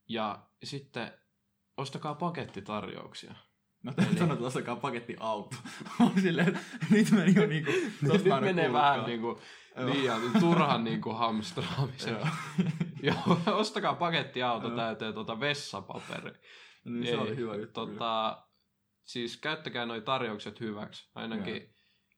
Ja 0.08 0.46
sitten 0.64 1.12
ostakaa 1.76 2.14
pakettitarjouksia. 2.14 3.35
No 3.84 3.92
sanoa, 4.19 4.32
että 4.32 4.46
ostakaa 4.46 4.76
paketti 4.76 5.16
auto. 5.20 5.56
on 6.00 6.20
silleen, 6.22 6.58
nyt 6.90 7.10
meni 7.10 7.34
jo 7.34 7.46
niinku... 7.46 7.70
nyt 8.02 8.25
menee 8.40 8.72
vähän 8.72 9.04
niinku 9.04 9.40
liian 9.76 10.20
turhan 10.41 10.84
niinku 10.84 11.12
hamstraamisen. 11.12 12.17
Joo, 13.03 13.41
ostakaa 13.60 13.94
pakettiauto 13.94 14.70
täyteen 14.70 15.14
tuota 15.14 15.41
vessapaperi. 15.41 16.32
Niin, 16.84 17.06
se 17.06 17.19
oli 17.19 17.36
hyvä 17.36 17.56
juttu. 17.56 17.86
Tota, 17.86 18.44
siis 19.05 19.36
käyttäkää 19.36 19.86
noi 19.86 20.00
tarjoukset 20.00 20.60
hyväksi. 20.60 21.10
Ainakin 21.14 21.56
Joo. 21.56 21.70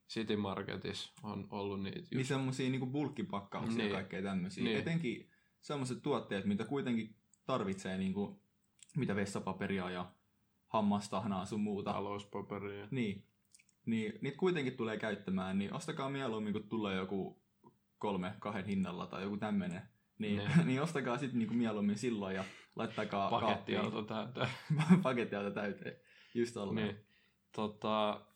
City 0.08 0.37
Marketissa 0.37 1.12
on 1.23 1.49
ollut 1.50 1.82
niitä. 1.82 1.99
Just. 1.99 2.12
Niin 2.12 2.25
semmosia 2.25 2.70
niinku 2.70 2.87
bulkkipakkauksia 2.87 3.76
niin. 3.76 3.88
ja 3.88 3.94
kaikkea 3.94 4.23
tämmöisiä. 4.23 4.64
Niin. 4.64 4.78
Etenkin 4.78 5.30
semmoiset 5.61 6.02
tuotteet, 6.02 6.44
mitä 6.44 6.64
kuitenkin 6.64 7.16
tarvitsee 7.46 7.99
niinku, 7.99 8.42
mitä 8.96 9.16
vessapaperia 9.16 9.90
ja 9.90 10.12
hammastahnaa 10.76 11.45
sun 11.45 11.61
muuta. 11.61 11.92
Talouspaperia. 11.92 12.88
Niin. 12.90 13.25
Niin, 13.87 14.12
niitä 14.21 14.38
kuitenkin 14.38 14.76
tulee 14.76 14.97
käyttämään, 14.97 15.59
niin 15.59 15.73
ostakaa 15.73 16.11
mieluummin, 16.11 16.52
kun 16.52 16.68
tulee 16.68 16.97
joku 16.97 17.42
kolme 17.99 18.35
kahden 18.38 18.64
hinnalla 18.64 19.06
tai 19.06 19.23
joku 19.23 19.37
tämmöinen. 19.37 19.83
Niin, 20.18 20.37
ne. 20.37 20.50
niin 20.64 20.83
ostakaa 20.83 21.18
sitten 21.18 21.38
niinku 21.38 21.54
mieluummin 21.54 21.99
silloin 21.99 22.37
ja 22.37 22.45
laittakaa 22.76 23.30
Pakettiauto 23.30 24.02
täyteen. 24.02 24.49
Pakettiauto 25.02 25.50
täyteen, 25.50 25.97
just. 26.35 26.56
Niin. 26.75 26.97
Tota, 27.52 28.26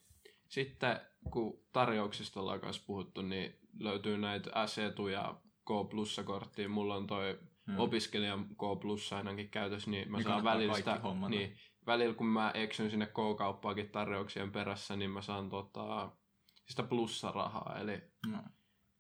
sitten 0.49 1.00
kun 1.30 1.64
tarjouksista 1.73 2.40
ollaan 2.40 2.61
kanssa 2.61 2.82
puhuttu, 2.87 3.23
niin 3.23 3.59
löytyy 3.78 4.18
näitä 4.18 4.66
S-etuja 4.66 5.40
K 5.44 5.90
Plussa-korttia. 5.90 6.68
Mulla 6.68 6.97
on 6.97 7.06
toi 7.06 7.38
hmm. 7.66 7.78
opiskelijan 7.78 8.49
K 8.49 8.80
Plussa 8.80 9.16
ainakin 9.16 9.50
käytössä, 9.50 9.90
niin 9.90 10.11
mä 10.11 10.18
niin 10.18 10.25
saan 10.25 10.44
välillä 10.44 10.75
sitä, 10.75 11.00
niin, 11.28 11.56
välillä 11.92 12.14
kun 12.14 12.26
mä 12.26 12.50
eksyn 12.54 12.90
sinne 12.90 13.06
K-kauppaakin 13.06 13.90
tarjouksien 13.90 14.52
perässä, 14.52 14.97
niin 14.97 15.11
mä 15.11 15.23
saan 15.23 15.49
tota, 15.49 16.12
sitä 16.68 16.82
plussarahaa. 16.82 17.78
Eli 17.80 18.02
no. 18.26 18.38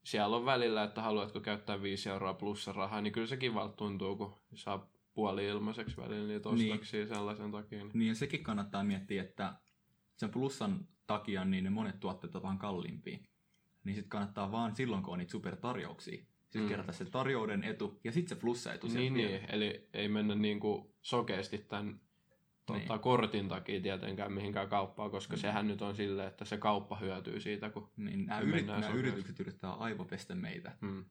siellä 0.04 0.36
on 0.36 0.44
välillä, 0.44 0.82
että 0.82 1.02
haluatko 1.02 1.40
käyttää 1.40 1.82
5 1.82 2.08
euroa 2.08 2.34
plussarahaa, 2.34 3.00
niin 3.00 3.12
kyllä 3.12 3.26
se 3.26 3.36
kivalta 3.36 3.76
tuntuu, 3.76 4.16
kun 4.16 4.34
saa 4.54 4.90
puoli 5.14 5.46
ilmaiseksi 5.46 5.96
välillä 5.96 6.28
niitä 6.28 6.48
ostoksia 6.48 7.00
niin. 7.00 7.08
sellaisen 7.08 7.52
takia. 7.52 7.78
Niin. 7.78 7.90
niin 7.94 8.08
ja 8.08 8.14
sekin 8.14 8.42
kannattaa 8.42 8.84
miettiä, 8.84 9.22
että 9.22 9.54
sen 10.16 10.30
plussan 10.30 10.88
takia 11.06 11.44
niin 11.44 11.64
ne 11.64 11.70
monet 11.70 12.00
tuotteet 12.00 12.34
ovat 12.34 12.42
vähän 12.42 12.58
kalliimpia. 12.58 13.18
Niin 13.84 13.94
sitten 13.94 14.10
kannattaa 14.10 14.52
vaan 14.52 14.76
silloin, 14.76 15.02
kun 15.02 15.12
on 15.12 15.18
niitä 15.18 15.32
supertarjouksia, 15.32 16.24
sitten 16.42 16.62
mm. 16.62 16.68
kerätä 16.68 16.92
se 16.92 17.04
tarjouden 17.04 17.64
etu 17.64 18.00
ja 18.04 18.12
sitten 18.12 18.36
se 18.36 18.40
plussaetu. 18.40 18.86
Niin, 18.86 19.14
niin, 19.14 19.40
eli 19.48 19.88
ei 19.92 20.08
mennä 20.08 20.34
niinku 20.34 20.94
sokeasti 21.02 21.58
tämän 21.58 22.00
tuota, 22.78 22.94
niin. 22.94 23.00
kortin 23.00 23.48
takia 23.48 23.80
tietenkään 23.80 24.32
mihinkään 24.32 24.68
kauppaan, 24.68 25.10
koska 25.10 25.36
mm. 25.36 25.40
sehän 25.40 25.68
nyt 25.68 25.82
on 25.82 25.96
silleen, 25.96 26.28
että 26.28 26.44
se 26.44 26.58
kauppa 26.58 26.96
hyötyy 26.96 27.40
siitä, 27.40 27.70
kun 27.70 27.90
niin, 27.96 28.26
nämä, 28.26 28.40
yrit, 28.40 28.66
nämä 28.66 28.88
yritykset 28.88 29.40
yrittää 29.40 29.72
aivopestä 29.72 30.34
meitä. 30.34 30.76
Mm. 30.80 31.04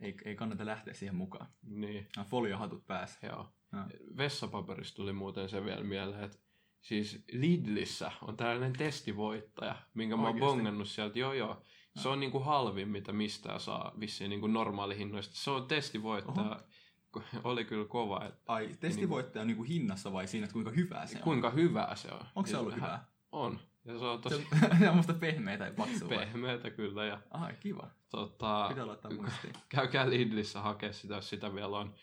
Ei, 0.00 0.16
ei 0.24 0.36
kannata 0.36 0.66
lähteä 0.66 0.94
siihen 0.94 1.14
mukaan. 1.14 1.46
Niin. 1.62 2.08
Nämä 2.16 2.24
foliohatut 2.24 2.86
päässä. 2.86 3.26
Joo. 3.26 3.52
Joo. 3.72 3.84
Vessapaperista 4.16 4.96
tuli 4.96 5.12
muuten 5.12 5.48
se 5.48 5.64
vielä 5.64 5.84
mieleen, 5.84 6.24
että 6.24 6.38
siis 6.80 7.24
Lidlissä 7.32 8.12
on 8.22 8.36
tällainen 8.36 8.72
testivoittaja, 8.72 9.74
minkä 9.94 10.16
mä 10.16 10.26
oon 10.26 10.38
bongannut 10.38 10.88
sieltä. 10.88 11.18
Joo, 11.18 11.32
joo. 11.32 11.62
Se 11.96 12.08
on 12.08 12.20
niinku 12.20 12.40
halvin, 12.40 12.88
mitä 12.88 13.12
mistään 13.12 13.60
saa 13.60 13.92
vissiin 14.00 14.30
niinku 14.30 14.46
normaalihinnoista. 14.46 15.36
Se 15.36 15.50
on 15.50 15.66
testivoittaja. 15.66 16.60
Oli 17.44 17.64
kyllä 17.64 17.84
kova. 17.84 18.24
Että 18.24 18.52
Ai, 18.52 18.68
testivoittaja 18.80 19.40
on 19.40 19.46
niinku 19.46 19.62
hinnassa 19.62 20.12
vai 20.12 20.26
siinä, 20.28 20.44
että 20.44 20.52
kuinka 20.52 20.70
hyvää 20.70 21.06
se 21.06 21.16
on? 21.18 21.22
kuinka 21.24 21.50
hyvää 21.50 21.94
se 21.96 22.08
on. 22.12 22.20
Onko 22.34 22.46
se 22.46 22.52
Ja 22.52 22.60
ollut 22.60 22.72
hän- 22.72 22.80
hyvää? 22.82 23.04
On. 23.32 23.58
Ja 23.84 23.98
se 23.98 24.04
on 24.04 24.20
tosi 24.20 24.46
se 24.78 24.90
on 24.90 24.96
musta 24.96 25.14
pehmeä 25.14 25.58
tai 25.58 25.72
paksu 25.72 26.08
vai? 26.08 26.18
pehmeätä 26.18 26.70
kyllä. 26.70 27.04
Ja, 27.04 27.20
Ai, 27.30 27.54
kiva. 27.60 27.90
tota, 28.10 28.66
Pitää 28.68 28.86
laittaa 28.86 29.10
muistiin. 29.14 29.54
käykää 29.68 30.10
Lidlissä 30.10 30.60
hakea 30.60 30.92
sitä, 30.92 31.14
jos 31.14 31.28
sitä 31.30 31.54
vielä 31.54 31.78
on. 31.78 31.94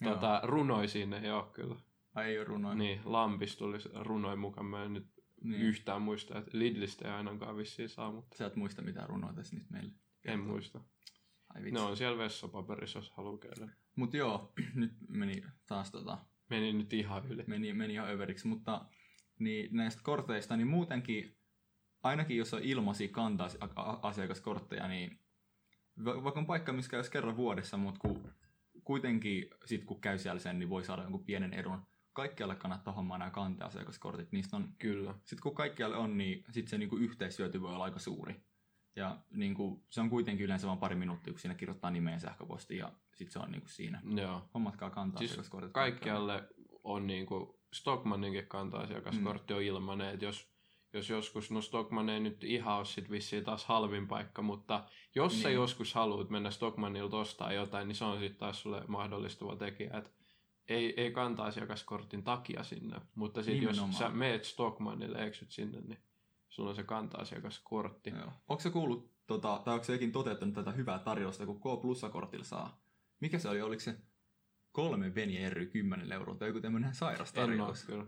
Joo. 0.00 0.14
Tota, 0.14 0.40
runoi 0.42 0.88
sinne 0.88 1.18
ei 1.18 1.30
ole 1.30 1.44
kyllä. 1.52 1.76
Ai, 2.14 2.24
ei 2.24 2.38
ole 2.38 2.44
runoa. 2.44 2.74
Niin, 2.74 3.00
Lampis 3.04 3.56
tuli 3.56 3.78
runoi 3.94 4.36
mukaan. 4.36 4.66
Mä 4.66 4.84
en 4.84 4.92
nyt 4.92 5.06
Niin. 5.44 5.62
yhtään 5.62 6.02
muista, 6.02 6.38
että 6.38 6.50
Lidlistä 6.58 7.08
ei 7.08 7.14
ainakaan 7.14 7.56
vissiin 7.56 7.88
saa, 7.88 8.12
mutta 8.12 8.36
Sä 8.36 8.46
et 8.46 8.56
muista 8.56 8.82
mitään 8.82 9.08
runoa 9.08 9.32
tässä 9.32 9.56
nyt 9.56 9.70
meille. 9.70 9.92
en 10.24 10.40
muista. 10.40 10.80
Ai 11.54 11.62
vitsi. 11.62 11.74
Ne 11.74 11.80
on 11.80 11.96
siellä 11.96 12.18
vessapaperissa, 12.18 12.98
jos 12.98 13.10
haluaa 13.10 13.38
käydä. 13.38 13.72
Mut 13.96 14.14
joo, 14.14 14.52
nyt 14.74 14.92
meni 15.08 15.42
taas 15.66 15.90
tota, 15.90 16.18
Meni 16.50 16.72
nyt 16.72 16.92
ihan 16.92 17.26
yli. 17.26 17.44
meni, 17.46 17.72
meni 17.72 17.92
ihan 17.92 18.10
överiksi, 18.10 18.46
mutta 18.48 18.84
niin 19.38 19.76
näistä 19.76 20.02
korteista, 20.04 20.56
niin 20.56 20.66
muutenkin, 20.66 21.36
ainakin 22.02 22.36
jos 22.36 22.54
on 22.54 22.62
ilmaisia 22.62 23.08
kantaa 23.08 23.48
asiakaskortteja, 24.02 24.88
niin 24.88 25.18
va- 26.04 26.24
vaikka 26.24 26.40
on 26.40 26.46
paikka, 26.46 26.72
missä 26.72 26.90
käy 26.90 27.02
kerran 27.12 27.36
vuodessa, 27.36 27.76
mutta 27.76 28.00
kun 28.00 28.28
kuitenkin 28.84 29.46
sit 29.64 29.84
kun 29.84 30.00
käy 30.00 30.18
siellä 30.18 30.40
sen, 30.40 30.58
niin 30.58 30.70
voi 30.70 30.84
saada 30.84 31.02
jonkun 31.02 31.24
pienen 31.24 31.52
edun. 31.54 31.78
Kaikkialle 32.12 32.56
kannattaa 32.56 32.94
hommaa 32.94 33.18
nämä 33.18 33.30
kanteasiakaskortit. 33.30 34.32
Niistä 34.32 34.56
on, 34.56 34.68
Kyllä. 34.78 35.14
sitten 35.24 35.42
kun 35.42 35.54
kaikkialle 35.54 35.96
on, 35.96 36.18
niin 36.18 36.44
sit 36.50 36.68
se 36.68 36.78
niinku 36.78 36.96
yhteishyöty 36.96 37.60
voi 37.60 37.74
olla 37.74 37.84
aika 37.84 37.98
suuri. 37.98 38.42
Ja 38.96 39.16
niinku, 39.30 39.84
se 39.90 40.00
on 40.00 40.10
kuitenkin 40.10 40.44
yleensä 40.44 40.66
vain 40.66 40.78
pari 40.78 40.94
minuuttia, 40.94 41.32
kun 41.32 41.40
siinä 41.40 41.54
kirjoittaa 41.54 41.90
nimeen 41.90 42.20
sähköpostiin 42.20 42.78
ja 42.78 42.92
sitten 43.14 43.32
se 43.32 43.38
on 43.38 43.50
niinku 43.50 43.68
siinä. 43.68 44.02
Joo. 44.16 44.42
Hommatkaa 44.54 44.90
kantaa 44.90 45.18
Siis 45.18 45.30
asiakaskortit. 45.30 45.72
Kaikkialle 45.72 46.48
on 46.84 47.06
niinku, 47.06 47.62
Stockmanninkin 47.72 48.46
kanta-asiakaskortti 48.46 49.54
on 49.54 49.62
ilmanen, 49.62 50.14
että 50.14 50.24
jos, 50.24 50.48
jos 50.92 51.10
joskus, 51.10 51.50
no 51.50 51.60
Stockman 51.62 52.08
ei 52.08 52.20
nyt 52.20 52.44
ihan 52.44 52.76
ole 52.76 52.84
sit 52.84 53.10
vissiin 53.10 53.44
taas 53.44 53.64
halvin 53.64 54.08
paikka, 54.08 54.42
mutta 54.42 54.84
jos 55.14 55.32
niin. 55.32 55.42
sä 55.42 55.48
Niin. 55.48 55.56
joskus 55.56 55.94
haluat 55.94 56.30
mennä 56.30 56.50
Stockmannilta 56.50 57.16
ostaa 57.16 57.52
jotain, 57.52 57.88
niin 57.88 57.96
se 57.96 58.04
on 58.04 58.18
sitten 58.18 58.38
taas 58.38 58.62
sulle 58.62 58.84
mahdollistava 58.88 59.56
tekijä, 59.56 59.98
että 59.98 60.10
ei, 60.68 60.94
ei 60.96 61.10
kanta-asiakaskortin 61.10 62.22
takia 62.22 62.64
sinne, 62.64 63.00
mutta 63.14 63.42
sitten 63.42 63.62
jos 63.62 63.98
sä 63.98 64.08
meet 64.08 64.44
Stockmannille, 64.44 65.24
eksyt 65.24 65.50
sinne, 65.50 65.80
niin 65.80 65.98
sulla 66.52 66.70
on 66.70 66.76
se 66.76 66.82
kanta-asiakaskortti. 66.82 68.10
Joo. 68.10 68.32
Onko 68.48 68.60
se 68.60 68.70
kuullut, 68.70 69.12
tota, 69.26 69.60
tai 69.64 69.74
onko 69.74 69.84
se 69.84 69.92
jokin 69.92 70.12
toteuttanut 70.12 70.54
tätä 70.54 70.72
hyvää 70.72 70.98
tarjousta, 70.98 71.46
kun 71.46 71.60
K-plussakortilla 71.60 72.44
saa? 72.44 72.82
Mikä 73.20 73.38
se 73.38 73.48
oli? 73.48 73.62
Oliko 73.62 73.80
se 73.80 73.96
kolme 74.72 75.14
veni 75.14 75.50
ry 75.50 75.66
10 75.66 76.12
euroa 76.12 76.34
tai 76.34 76.48
joku 76.48 76.60
tämmöinen 76.60 76.94
sairas 76.94 77.32
tarjous? 77.32 77.84
kyllä. 77.84 78.06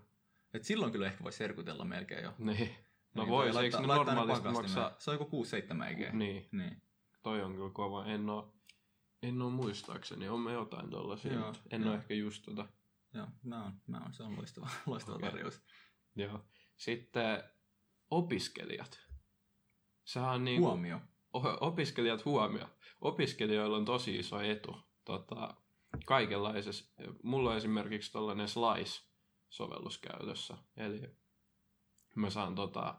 Et 0.55 0.65
silloin 0.65 0.93
kyllä 0.93 1.07
ehkä 1.07 1.25
voisi 1.25 1.39
serkutella 1.39 1.85
melkein 1.85 2.25
jo. 2.25 2.33
Niin. 2.39 2.71
No 3.15 3.23
Niin, 3.23 3.31
vois, 3.31 3.53
toi 3.53 3.65
eikö 3.65 3.81
ne 3.81 3.87
normaalisti 3.87 4.49
maksaa... 4.49 4.95
Se 4.99 5.11
on 5.11 5.15
joku 5.15 5.45
6-7 5.45 5.85
eikä. 5.85 6.11
Niin, 6.13 6.49
niin. 6.53 6.83
toi 7.23 7.43
on 7.43 7.55
kyllä 7.55 7.71
kova. 7.71 8.07
En 8.07 8.31
oo, 8.31 8.55
en 9.23 9.43
oo 9.43 9.51
muistaakseni, 9.51 10.29
on 10.29 10.41
me 10.41 10.53
jotain 10.53 10.91
tollasia, 10.91 11.33
Joo, 11.33 11.55
en 11.71 11.83
joo. 11.83 11.91
oo 11.91 11.97
ehkä 11.97 12.15
just 12.15 12.43
tota. 12.45 12.69
Joo, 13.15 13.27
mä 13.43 13.63
oon, 13.63 13.73
mä 13.87 13.99
oon, 13.99 14.15
se 14.15 14.23
on 14.23 14.37
loistava, 14.37 14.69
loistava 14.87 15.17
Okei. 15.17 15.31
tarjous. 15.31 15.63
Joo. 16.17 16.45
Sitten 16.77 17.43
opiskelijat. 18.15 19.01
Sehän 20.05 20.35
on 20.35 20.45
niin 20.45 20.61
Huomio. 20.61 21.01
opiskelijat 21.61 22.25
huomio. 22.25 22.67
Opiskelijoilla 23.01 23.77
on 23.77 23.85
tosi 23.85 24.17
iso 24.17 24.41
etu. 24.41 24.77
Tota, 25.05 25.55
kaikenlaisessa. 26.07 26.95
Mulla 27.23 27.51
on 27.51 27.57
esimerkiksi 27.57 28.13
tällainen 28.13 28.49
Slice-sovellus 28.49 29.99
käytössä. 29.99 30.55
Eli 30.77 31.01
mä 32.15 32.31
saan 32.31 32.55
tota, 32.55 32.95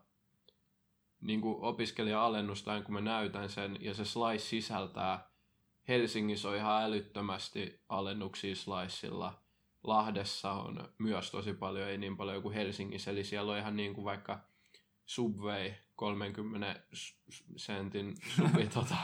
niin 1.22 1.41
kuin 1.41 1.63
opiskelija-alennusta, 1.63 2.81
kun 2.81 2.93
mä 2.93 3.01
näytän 3.01 3.50
sen, 3.50 3.77
ja 3.81 3.93
se 3.93 4.05
Slice 4.05 4.45
sisältää, 4.45 5.29
Helsingissä 5.88 6.50
on 6.50 6.55
ihan 6.55 6.84
älyttömästi 6.84 7.81
alennuksia 7.89 8.55
Slicella, 8.55 9.41
Lahdessa 9.84 10.51
on 10.51 10.93
myös 10.98 11.31
tosi 11.31 11.53
paljon, 11.53 11.89
ei 11.89 11.98
niin 11.98 12.17
paljon 12.17 12.41
kuin 12.41 12.53
Helsingissä, 12.55 13.12
eli 13.12 13.24
siellä 13.24 13.51
on 13.51 13.57
ihan 13.57 13.75
niin 13.75 13.93
kuin 13.93 14.05
vaikka 14.05 14.39
Subway 15.05 15.71
30 15.95 16.81
s- 16.93 17.17
s- 17.29 17.43
sentin 17.55 18.15
subi 18.35 18.67
tota, 18.67 18.95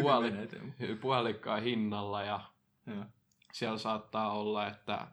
puoli, 0.00 0.32
puolikkaan 1.02 1.62
hinnalla 1.62 2.22
ja 2.22 2.40
Joo. 2.86 3.04
siellä 3.52 3.78
saattaa 3.78 4.32
olla, 4.32 4.66
että 4.66 5.08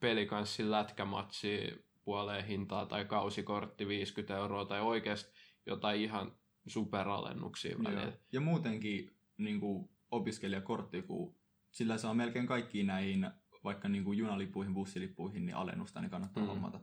pelikanssin 0.00 0.70
lätkämatsi 0.70 1.84
puoleen 2.04 2.44
hintaa 2.44 2.86
tai 2.86 3.04
kausikortti 3.04 3.88
50 3.88 4.36
euroa 4.36 4.64
tai 4.64 4.80
oikeasti 4.80 5.30
jotain 5.66 6.00
ihan 6.00 6.32
superalennuksia 6.66 7.76
välillä. 7.84 8.12
Ja 8.32 8.40
muutenkin 8.40 9.16
niin 9.38 9.60
kuin 9.60 9.88
opiskelijakortti, 10.10 11.02
kun 11.02 11.34
sillä 11.70 11.98
saa 11.98 12.14
melkein 12.14 12.46
kaikkiin 12.46 12.86
näihin, 12.86 13.30
vaikka 13.64 13.88
niin 13.88 14.04
kuin 14.04 14.18
junalippuihin, 14.18 14.74
bussilippuihin, 14.74 15.46
niin 15.46 15.56
alennusta, 15.56 16.00
niin 16.00 16.10
kannattaa 16.10 16.42
mm. 16.42 16.48
hommata. 16.48 16.80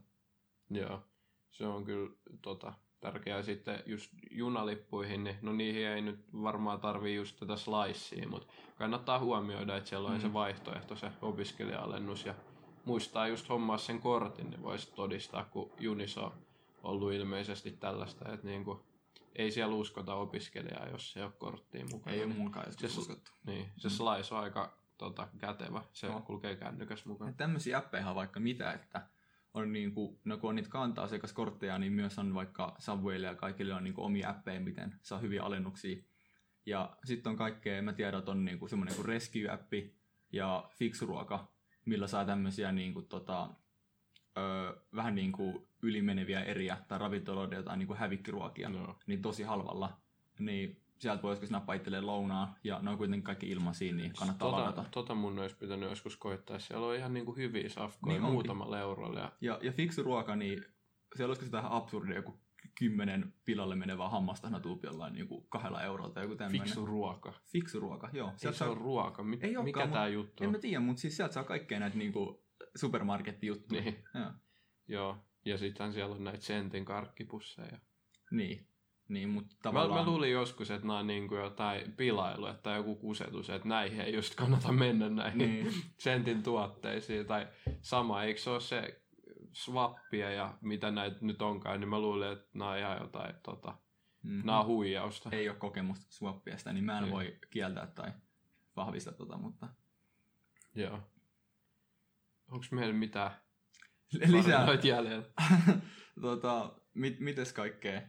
Joo, 0.69 1.03
se 1.53 1.67
on 1.67 1.86
kyllä 1.86 2.10
tota, 2.41 2.74
tärkeää 3.00 3.41
sitten 3.43 3.83
just 3.86 4.12
junalippuihin, 4.31 5.24
niin 5.24 5.36
no 5.41 5.53
niihin 5.53 5.88
ei 5.88 6.01
nyt 6.01 6.19
varmaan 6.43 6.79
tarvii 6.79 7.15
just 7.15 7.39
tätä 7.39 7.55
slicea, 7.55 8.27
mutta 8.29 8.53
kannattaa 8.77 9.19
huomioida, 9.19 9.77
että 9.77 9.89
siellä 9.89 10.07
on 10.10 10.15
Mm. 10.15 10.22
se 10.22 10.33
vaihtoehto, 10.33 10.95
se 10.95 11.12
opiskelija-alennus 11.22 12.25
ja 12.25 12.33
muistaa 12.86 13.27
just 13.27 13.50
hommaa 13.50 13.77
sen 13.77 14.00
kortin, 14.00 14.50
niin 14.50 14.63
voisi 14.63 14.91
todistaa, 14.95 15.45
kun 15.45 15.72
junissa 15.79 16.22
on 16.22 16.31
ollut 16.83 17.13
ilmeisesti 17.13 17.72
tällaista, 17.72 18.33
että 18.33 18.48
niinku, 18.48 18.86
ei 19.36 19.51
siellä 19.51 19.75
uskota 19.75 20.15
opiskelijaa, 20.15 20.88
jos 20.88 21.17
ei 21.17 21.24
ole 21.24 21.31
korttia 21.38 21.86
mukana. 21.91 22.15
Ei 22.15 22.19
ole 22.24 22.27
niin, 22.27 22.38
munkaan 22.38 22.65
joskus 22.67 22.95
Se- 22.95 23.01
uskottu. 23.01 23.31
niin, 23.45 23.72
se 23.77 23.88
Mm. 23.88 23.91
slice 23.91 24.36
on 24.36 24.41
aika 24.43 24.77
tota, 24.98 25.27
kätevä, 25.38 25.81
se 25.93 26.07
No. 26.07 26.22
kulkee 26.22 26.55
kännykäs 26.55 27.05
mukana. 27.05 27.29
Ja 27.29 27.36
tämmöisiä 27.38 27.77
appeja 27.77 28.10
on 28.10 28.15
vaikka 28.15 28.39
mitä, 28.39 28.72
että 28.74 29.07
on 29.53 29.74
niin 29.74 29.93
kuin, 29.93 30.19
no 30.25 30.38
kun 30.38 30.50
on 30.50 30.55
niitä 30.55 30.69
kanta-asiakaskortteja, 30.69 31.79
niin 31.79 31.93
myös 31.93 32.19
on 32.19 32.33
vaikka 32.33 32.75
Subwaylle 32.79 33.27
ja 33.27 33.36
kaikille 33.36 33.74
on 33.74 33.83
niin 33.83 33.93
kuin 33.93 34.05
omia 34.05 34.29
appeja, 34.29 34.60
miten 34.60 34.95
saa 35.01 35.19
hyviä 35.19 35.43
alennuksia. 35.43 36.03
Ja 36.65 36.98
sitten 37.03 37.29
on 37.29 37.36
kaikkea, 37.38 37.81
mä 37.81 37.93
tiedän, 37.93 38.19
että 38.19 38.31
on 38.31 38.45
niin 38.45 38.60
kuin 38.60 38.69
semmoinen 38.69 38.95
kuin 38.95 39.05
Rescue-appi 39.05 39.95
ja 40.31 40.69
Fixuruoka, 40.77 41.51
millä 41.86 42.07
saa 42.07 42.25
tämmöisiä 42.25 42.72
niin 42.72 42.93
kuin, 42.93 43.07
tota, 43.07 43.50
öö, 44.38 44.74
vähän 44.95 45.15
niin 45.15 45.31
kuin 45.31 45.67
ylimeneviä 45.81 46.43
eriä 46.43 46.77
tai 46.88 47.00
ravintoloiden 47.00 47.57
jotain 47.57 47.79
niin 47.79 47.88
kuin 47.88 48.00
hävikkiruokia, 48.00 48.69
Joo. 48.69 49.00
niin 49.07 49.22
tosi 49.22 49.43
halvalla. 49.43 50.01
Niin 50.39 50.82
sieltä 51.03 51.24
voi 51.24 51.31
joskus 51.31 51.51
nappaa 51.51 51.75
itselleen 51.75 52.07
lounaan, 52.07 52.55
ja 52.63 52.79
ne 52.81 52.89
on 52.89 52.98
kuitenkin 52.98 53.24
kaikki 53.24 53.50
ilmaisia, 53.50 53.93
niin 53.93 54.13
kannattaa 54.19 54.51
tota, 54.51 54.62
ladata. 54.63 54.86
tota 54.91 55.15
mun 55.15 55.39
olisi 55.39 55.55
pitänyt 55.57 55.89
joskus 55.89 56.17
koittaa. 56.17 56.60
Siellä 56.60 56.88
on 56.88 56.95
ihan 56.95 57.13
niinku 57.13 57.36
hyviä 57.36 57.69
safkoja 57.69 58.13
Niin 58.13 58.24
niin 58.24 58.33
muutamalla 58.33 58.79
eurolla. 58.79 59.19
Ja, 59.19 59.31
Ja, 59.41 59.60
ja 59.62 59.72
fiksu 59.72 60.03
ruoka, 60.03 60.36
niin 60.36 60.65
siellä 61.15 61.29
olisiko 61.29 61.45
sitä 61.45 61.62
absurdia, 61.65 62.15
joku 62.15 62.39
kymmenen 62.79 63.33
pilalle 63.45 63.75
menevää 63.75 64.10
hammastahnatuupi 64.10 64.88
jollain 64.88 65.13
niin 65.13 65.27
kuin 65.27 65.45
kahdella 65.50 65.83
eurolla 65.83 66.13
tai 66.13 66.24
joku 66.24 66.36
tämmöinen. 66.36 66.62
fiksu 66.62 66.86
ruoka. 66.86 67.33
fiksu 67.51 67.79
ruoka, 67.79 68.10
joo. 68.13 68.29
Ei 68.29 68.38
Sieltä 68.38 68.55
se 68.57 68.60
saa, 68.60 68.69
on 68.69 68.77
ruoka. 68.77 69.24
Mit, 69.24 69.43
Ei 69.43 69.57
mikä 69.63 69.86
mut- 69.88 70.13
juttu 70.13 70.43
en 70.43 70.48
on? 70.48 70.53
mä 70.55 70.60
tiedä, 70.60 70.79
mutta 70.79 71.00
siis 71.01 71.17
sieltä 71.17 71.33
saa 71.33 71.43
kaikkea 71.43 71.79
näitä 71.79 71.98
niin 71.98 72.13
kuin 72.13 72.38
supermarkettijuttuja. 72.75 73.81
Niin. 73.81 74.03
Joo. 74.15 74.31
Joo. 74.88 75.17
Ja 75.45 75.57
sittenhän 75.57 75.93
siellä 75.93 76.15
on 76.15 76.24
näitä 76.24 76.41
sentin 76.45 76.86
karkkipusseja. 76.86 77.77
Niin. 78.31 78.67
Niin, 79.10 79.29
mutta 79.29 79.55
Mä, 79.55 79.60
tavallaan... 79.63 80.05
mä 80.05 80.12
luulin 80.12 80.31
joskus, 80.31 80.72
että 80.72 80.88
nämä 80.88 81.00
on 81.00 81.07
niinku 81.07 81.36
jotain 81.36 81.93
pilailu, 81.93 82.45
että 82.45 82.69
joku 82.72 82.95
kusetus, 82.95 83.50
että 83.50 83.67
näihin 83.67 84.01
ei 84.01 84.13
just 84.13 84.36
kannata 84.36 84.72
mennä 84.72 85.10
näihin 85.10 85.38
Niin. 85.38 85.72
sentin 85.98 86.43
tuotteisiin. 86.43 87.25
Tai 87.25 87.48
sama, 87.81 88.24
eikö 88.24 88.39
se 88.39 88.50
ole 88.50 88.60
se 88.60 89.01
swappia 89.53 90.31
ja 90.31 90.57
mitä 90.62 90.91
näitä 90.91 91.17
nyt 91.22 91.41
onkaan, 91.41 91.79
niin 91.79 91.89
mä 91.89 92.00
luulin, 92.00 92.31
että 92.31 92.50
nämä 92.53 92.72
on 92.72 92.77
ihan 92.77 92.98
jotain, 93.01 93.36
tota, 93.43 93.77
Mm. 94.24 94.41
nämä 94.45 94.60
on 94.60 94.65
huijausta. 94.65 95.29
Ei 95.31 95.50
ole 95.50 95.57
kokemusta 95.57 96.05
swappiasta, 96.10 96.74
niin 96.74 96.83
mä 96.83 96.98
en 96.98 97.03
Niin. 97.03 97.13
voi 97.13 97.38
kieltää 97.50 97.88
tai 97.88 98.12
vahvistaa 98.75 99.13
tota, 99.13 99.38
mutta... 99.38 99.67
Joo. 100.75 101.00
Onko 102.51 102.65
meillä 102.72 102.93
mitään 102.93 103.31
Lisää, 104.27 104.67
jäljellä? 104.83 105.24
tota, 106.22 106.74
mit, 106.93 107.19
mites 107.19 107.53
kaikkea? 107.53 108.01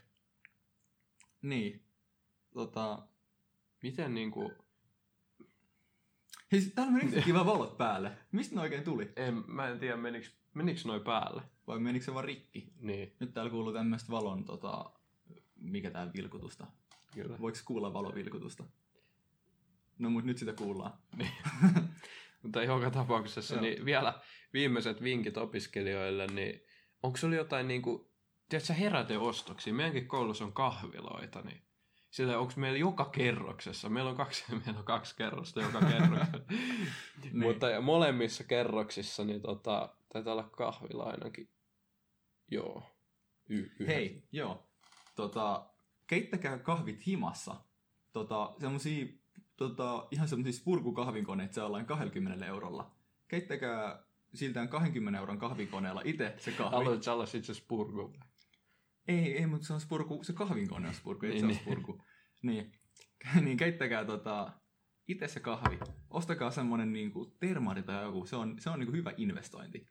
Niin. 1.45 1.85
Tota, 2.55 3.09
Miten 3.85 4.15
niinku, 4.15 4.53
Hei, 6.53 6.61
täällä 6.75 6.93
menikö 6.93 7.23
kiva 7.27 7.47
valot 7.47 7.77
päälle? 7.79 8.13
Mistä 8.33 8.55
ne 8.55 8.61
oikein 8.61 8.85
tuli? 8.85 9.13
En, 9.17 9.45
mä 9.47 9.69
en 9.69 9.79
tiedä, 9.79 9.97
meniks, 9.97 10.33
meniks 10.55 10.87
noi 10.87 11.01
päälle. 11.01 11.43
Vai 11.67 11.79
menikö 11.79 12.05
se 12.05 12.15
vaan 12.15 12.25
rikki? 12.25 12.73
Niin, 12.81 13.17
Nyt 13.21 13.35
täällä 13.35 13.51
kuuluu 13.51 13.73
tämmöistä 13.73 14.13
valon, 14.13 14.45
tota, 14.45 14.93
mikä 15.57 15.91
tää 15.91 16.11
vilkutusta. 16.17 16.67
kyllä. 17.15 17.39
Voiko 17.41 17.59
kuulla 17.65 17.93
valovilkutusta? 17.93 18.65
No 19.99 20.11
mut 20.11 20.25
nyt 20.25 20.39
sitä 20.39 20.53
kuullaan. 20.53 20.99
Mutta 22.43 22.63
joka 22.63 22.91
tapauksessa, 22.91 23.61
niin 23.61 23.85
vielä 23.85 24.21
viimeiset 24.53 25.03
vinkit 25.03 25.37
opiskelijoille, 25.37 26.27
niin 26.27 26.63
onko 27.03 27.17
sulla 27.17 27.35
jotain 27.35 27.69
niinku, 27.69 28.14
tiedätkö 28.49 28.73
heräteostoksia? 28.73 29.75
Meidänkin 29.75 30.09
koulussa 30.09 30.45
on 30.45 30.53
kahviloita, 30.53 31.41
niin 31.43 31.63
sillä 32.11 32.39
onko 32.39 32.53
meillä 32.57 32.79
joka 32.79 33.05
kerroksessa, 33.05 33.89
meillä 33.89 34.11
on 34.11 34.17
kaksi, 34.17 34.45
meillä 34.65 34.79
on 34.79 34.85
kaksi 34.85 35.17
kerrosta 35.17 35.61
joka 35.61 35.81
kerroksessa, 35.81 36.39
Niin. 37.23 37.39
mutta 37.39 37.67
molemmissa 37.83 38.45
kerroksissa 38.45 39.25
niin 39.25 39.43
tota, 39.43 39.97
taitaa 40.13 40.33
olla 40.33 40.43
kahvila 40.43 41.05
ainakin. 41.05 41.51
Joo. 42.51 42.83
Y- 43.49 43.71
yhdet. 43.79 43.87
Hei, 43.87 44.23
joo. 44.33 44.67
Tota, 45.15 45.71
keittäkää 46.07 46.59
kahvit 46.59 47.07
himassa. 47.07 47.57
Tota, 48.13 48.55
semmosia, 48.61 49.07
tota, 49.57 50.07
ihan 50.11 50.29
semmosia 50.29 50.53
spurkukahvinkoneet 50.53 51.53
sellainen 51.53 51.87
20 51.87 52.47
eurolla. 52.47 52.91
Keittäkää 53.29 54.05
siltään 54.35 54.69
20 54.69 55.19
euron 55.19 55.39
kahvikoneella 55.39 56.03
itse 56.05 56.35
se 56.39 56.53
kahvi. 56.53 56.77
Haluatko 56.77 57.13
olla 57.13 57.27
sit 57.27 57.45
se 57.45 57.55
spurgu? 57.55 58.13
Ei, 59.09 59.39
ei, 59.39 59.47
mutta 59.47 59.67
se 59.67 59.73
on 59.73 59.81
spurku, 59.81 60.25
se 60.25 60.33
kahvinkone 60.33 60.89
on 60.89 60.95
spurku, 60.95 61.27
ei 61.27 61.33
Niin, 61.33 61.41
se 61.41 61.47
ole 61.47 61.53
niin. 61.53 61.63
spurku. 61.63 62.05
Niin, 62.43 62.73
niin 63.45 63.57
keittäkää 63.57 64.05
tota, 64.05 64.53
itse 65.09 65.29
se 65.29 65.41
kahvi. 65.41 65.79
Ostakaa 66.11 66.51
semmonen 66.51 66.93
niinku 66.93 67.37
termari 67.41 67.83
tai 67.83 68.05
joku, 68.05 68.27
se 68.27 68.37
on, 68.37 68.57
se 68.59 68.71
on 68.71 68.79
niinku 68.79 68.93
hyvä 68.93 69.13
investointi. 69.17 69.89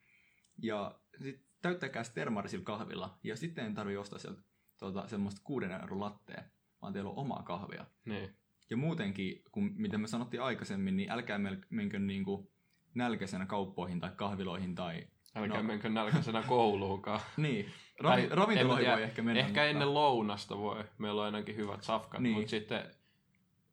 Ja 0.58 1.00
sit 1.24 1.46
täyttäkää 1.62 2.04
se 2.04 2.14
termari 2.14 2.50
sillä 2.50 2.64
kahvilla, 2.64 3.20
ja 3.24 3.36
sitten 3.36 3.66
ei 3.66 3.74
tarvi 3.74 3.98
ostaa 3.98 4.20
sieltä 4.20 4.42
tota, 4.78 5.08
semmoista 5.08 5.42
kuuden 5.44 5.72
euron 5.72 6.00
lattea, 6.00 6.44
vaan 6.82 6.94
teillä 6.94 7.10
on 7.10 7.18
omaa 7.18 7.44
kahvia. 7.44 7.86
Niin. 8.06 8.36
Ja 8.70 8.78
muutenkin, 8.78 9.42
kun 9.52 9.72
mitä 9.76 9.98
me 9.98 10.08
sanottiin 10.08 10.42
aikaisemmin, 10.42 10.98
niin 10.98 11.12
älkää 11.12 11.40
menkö 11.70 12.00
niinku 12.00 12.52
nälkäisenä 12.96 13.46
kauppoihin 13.46 14.00
tai 14.00 14.12
kahviloihin 14.16 14.76
tai... 14.76 15.08
Älkää 15.36 15.58
No. 15.58 15.64
menkö 15.64 15.90
nälkäisenä 15.90 16.44
kouluunkaan. 16.48 17.20
Niin, 17.38 17.66
Tai 18.04 18.12
ravi- 18.22 18.24
en 18.32 18.38
ravintoloihin 18.38 18.88
mä 18.90 18.94
voi 18.96 19.04
ehkä 19.04 19.22
mennä. 19.22 19.40
Ehkä 19.40 19.50
mutta- 19.50 19.64
ennen 19.66 19.94
lounasta 19.94 20.58
voi. 20.58 20.84
Meillä 20.98 21.22
on 21.22 21.26
ainakin 21.26 21.56
hyvät 21.56 21.84
safkat, 21.84 22.22
Niin. 22.22 22.36
mutta 22.36 22.50
sitten 22.50 22.84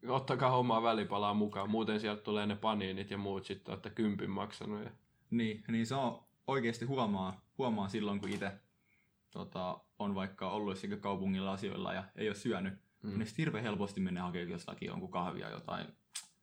ottakaa 0.08 0.56
omaa 0.56 0.82
välipalaa 0.82 1.34
mukaan. 1.34 1.70
Muuten 1.70 2.00
sieltä 2.00 2.22
tulee 2.22 2.46
ne 2.46 2.56
paniinit 2.56 3.10
ja 3.10 3.18
muut 3.18 3.44
sitten 3.46 3.72
olette 3.72 3.90
kympin 3.90 4.30
maksanut. 4.30 4.84
Ja... 4.84 4.90
Niin, 5.30 5.64
niin 5.68 5.86
se 5.86 5.94
on 5.94 6.24
oikeasti 6.46 6.84
huomaa, 6.84 7.40
huomaa 7.58 7.88
silloin, 7.88 8.20
kun 8.20 8.28
itse 8.28 8.52
tota, 9.30 9.80
on 9.98 10.14
vaikka 10.14 10.50
ollut 10.50 10.72
jossakin 10.72 11.00
kaupungilla 11.00 11.52
asioilla 11.52 11.92
ja 11.94 12.04
ei 12.16 12.28
ole 12.28 12.34
syönyt. 12.34 12.74
Mm. 13.02 13.18
Niin 13.18 13.26
sitten 13.26 13.42
hirveän 13.42 13.64
helposti 13.64 14.00
menee 14.00 14.22
hakemaan 14.22 14.50
jostakin 14.50 14.86
jonkun 14.86 15.10
kahvia, 15.10 15.50
jotain 15.50 15.86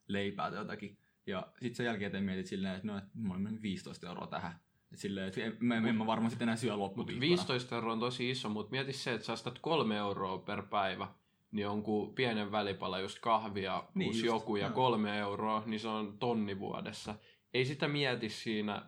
leipää 0.08 0.50
tai 0.50 0.58
jotakin. 0.58 0.98
Ja 1.26 1.46
sitten 1.52 1.74
sen 1.74 1.86
jälkeen 1.86 2.24
mietit 2.24 2.46
silleen, 2.46 2.74
että 2.74 2.86
no, 2.86 2.98
et 2.98 3.04
on 3.30 3.40
mennyt 3.40 3.62
15 3.62 4.08
euroa 4.08 4.26
tähän. 4.26 4.60
Silleen, 4.94 5.28
että 5.28 5.44
en, 5.44 5.56
mä, 5.60 5.76
en 5.76 5.96
mä 5.96 6.06
varmaan 6.06 6.30
sitten 6.30 6.46
enää 6.46 6.56
syö 6.56 6.70
Mutta 6.70 6.82
loppuviikkona. 6.82 7.20
15 7.20 7.74
euroa 7.74 7.92
on 7.92 8.00
tosi 8.00 8.30
iso, 8.30 8.48
mutta 8.48 8.70
mieti 8.70 8.92
se, 8.92 9.14
että 9.14 9.26
sä 9.26 9.32
ostat 9.32 9.58
kolme 9.58 9.96
euroa 9.96 10.38
per 10.38 10.62
päivä, 10.62 11.08
niin 11.50 11.62
jonkun 11.62 12.14
pienen 12.14 12.52
välipala 12.52 12.98
just 12.98 13.18
kahvia 13.18 13.84
Niin 13.94 14.08
just, 14.08 14.24
joku 14.24 14.56
ja 14.56 14.66
joo. 14.66 14.74
kolme 14.74 15.18
euroa, 15.18 15.62
niin 15.66 15.80
se 15.80 15.88
on 15.88 16.18
tonni 16.18 16.58
vuodessa. 16.58 17.14
Ei 17.54 17.64
sitä 17.64 17.88
mieti 17.88 18.28
siinä 18.28 18.82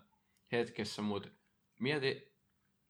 hetkessä, 0.53 1.03
mutta 1.03 1.29
mieti, 1.81 2.35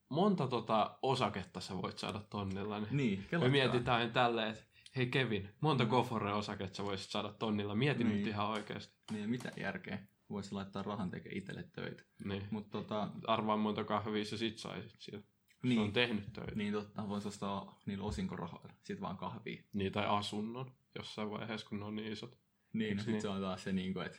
monta 0.09 0.46
tota 0.49 0.99
osaketta 1.03 1.61
sä 1.61 1.83
voit 1.83 1.99
saada 1.99 2.20
tonnilla. 2.31 2.81
Niin 2.81 2.88
Niin, 2.90 3.27
Me 3.40 3.49
mietitään 3.49 4.12
tälleen, 4.12 4.51
että 4.51 4.64
hei 4.96 5.07
Kevin, 5.07 5.49
monta 5.61 5.85
mm. 5.85 5.90
Gofore-osaketta 5.90 6.77
sä 6.77 6.85
voisit 6.85 7.11
saada 7.11 7.33
tonnilla? 7.33 7.75
Mieti 7.75 8.05
Niin. 8.05 8.16
nyt 8.16 8.27
ihan 8.27 8.46
oikeasti. 8.46 8.94
Niin, 9.12 9.31
mitä 9.31 9.53
järkeä? 9.57 10.07
Voisi 10.31 10.55
laittaa 10.55 10.83
rahan 10.83 11.11
tekemään 11.11 11.38
itselle 11.38 11.62
töitä. 11.73 12.03
Niin. 12.25 12.43
Mutta 12.51 12.71
tota, 12.71 13.11
Arvaa 13.27 13.57
monta 13.57 13.85
kahvia 13.85 14.25
sä 14.25 14.37
sit 14.37 14.59
saisit 14.59 15.01
siellä. 15.01 15.27
Niin. 15.62 15.75
Se 15.75 15.81
on 15.81 15.85
niin, 15.87 15.93
tehnyt 15.93 16.33
töitä. 16.33 16.55
Niin. 16.55 16.73
totta, 16.73 17.09
voisi 17.09 17.29
ostaa 17.29 17.81
niillä 17.87 18.05
osinkorahoilla. 18.05 18.75
Sitten 18.77 19.01
vaan 19.01 19.16
kahvia. 19.16 19.62
niin. 19.73 19.93
tai 19.93 20.07
asunnon 20.07 20.73
jossain 20.95 21.31
vaiheessa, 21.31 21.69
kun 21.69 21.79
ne 21.79 21.85
on 21.85 21.95
niin 21.97 22.12
isot. 22.12 22.38
Niin, 22.73 22.97
no 22.97 23.03
sit 23.03 23.12
niin? 23.12 23.23
se 23.23 23.29
on 23.29 23.40
taas 23.40 23.64
se, 23.64 23.73
niin 23.73 23.95
kuin, 23.95 24.07
että 24.07 24.19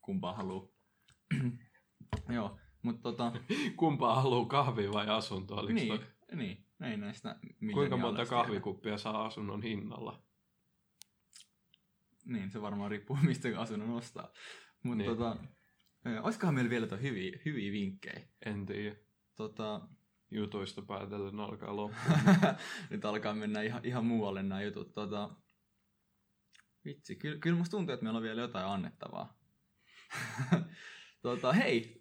kumpaa 0.00 0.36
haluaa. 0.36 0.68
Joo, 2.34 2.58
mutta 2.82 3.02
tota, 3.02 3.32
Kumpaa 3.76 4.22
haluaa 4.22 4.48
kahvia 4.48 4.92
vai 4.92 5.08
asuntoa? 5.08 5.62
Niin, 5.62 5.88
toi- 5.88 6.06
niin, 6.36 6.66
ei 6.82 6.96
näistä 6.96 7.36
Kuinka 7.74 7.96
monta 7.96 8.26
kahvikuppia 8.26 8.98
saa 8.98 9.26
asunnon 9.26 9.62
hinnalla? 9.62 10.22
Niin, 12.24 12.50
se 12.50 12.62
varmaan 12.62 12.90
riippuu 12.90 13.18
mistä 13.26 13.48
asunnon 13.56 13.90
ostaa. 13.90 14.32
Mutta 14.82 14.98
Niin. 14.98 15.10
tota, 15.10 15.36
olisikohan 16.22 16.54
meillä 16.54 16.70
vielä 16.70 16.96
hyviä, 16.96 17.38
hyviä 17.44 17.72
vinkkejä? 17.72 18.20
En 18.46 18.66
tiedä. 18.66 18.96
Tota, 19.36 19.80
Jutuista 20.30 20.82
päätellen 20.82 21.40
alkaa 21.40 21.76
loppu. 21.76 21.96
nyt 22.90 23.04
alkaa 23.04 23.34
mennä 23.34 23.62
ihan, 23.62 23.84
ihan 23.84 24.04
muualle 24.04 24.42
nämä 24.42 24.62
jutut. 24.62 24.92
Tota, 24.92 25.30
vitsi, 26.84 27.16
kyllä, 27.16 27.38
kyllä 27.38 27.58
musta 27.58 27.76
tuntuu, 27.76 27.92
että 27.92 28.04
meillä 28.04 28.16
on 28.16 28.22
vielä 28.22 28.40
jotain 28.40 28.66
annettavaa. 28.66 29.38
tota, 31.22 31.52
hei, 31.52 32.00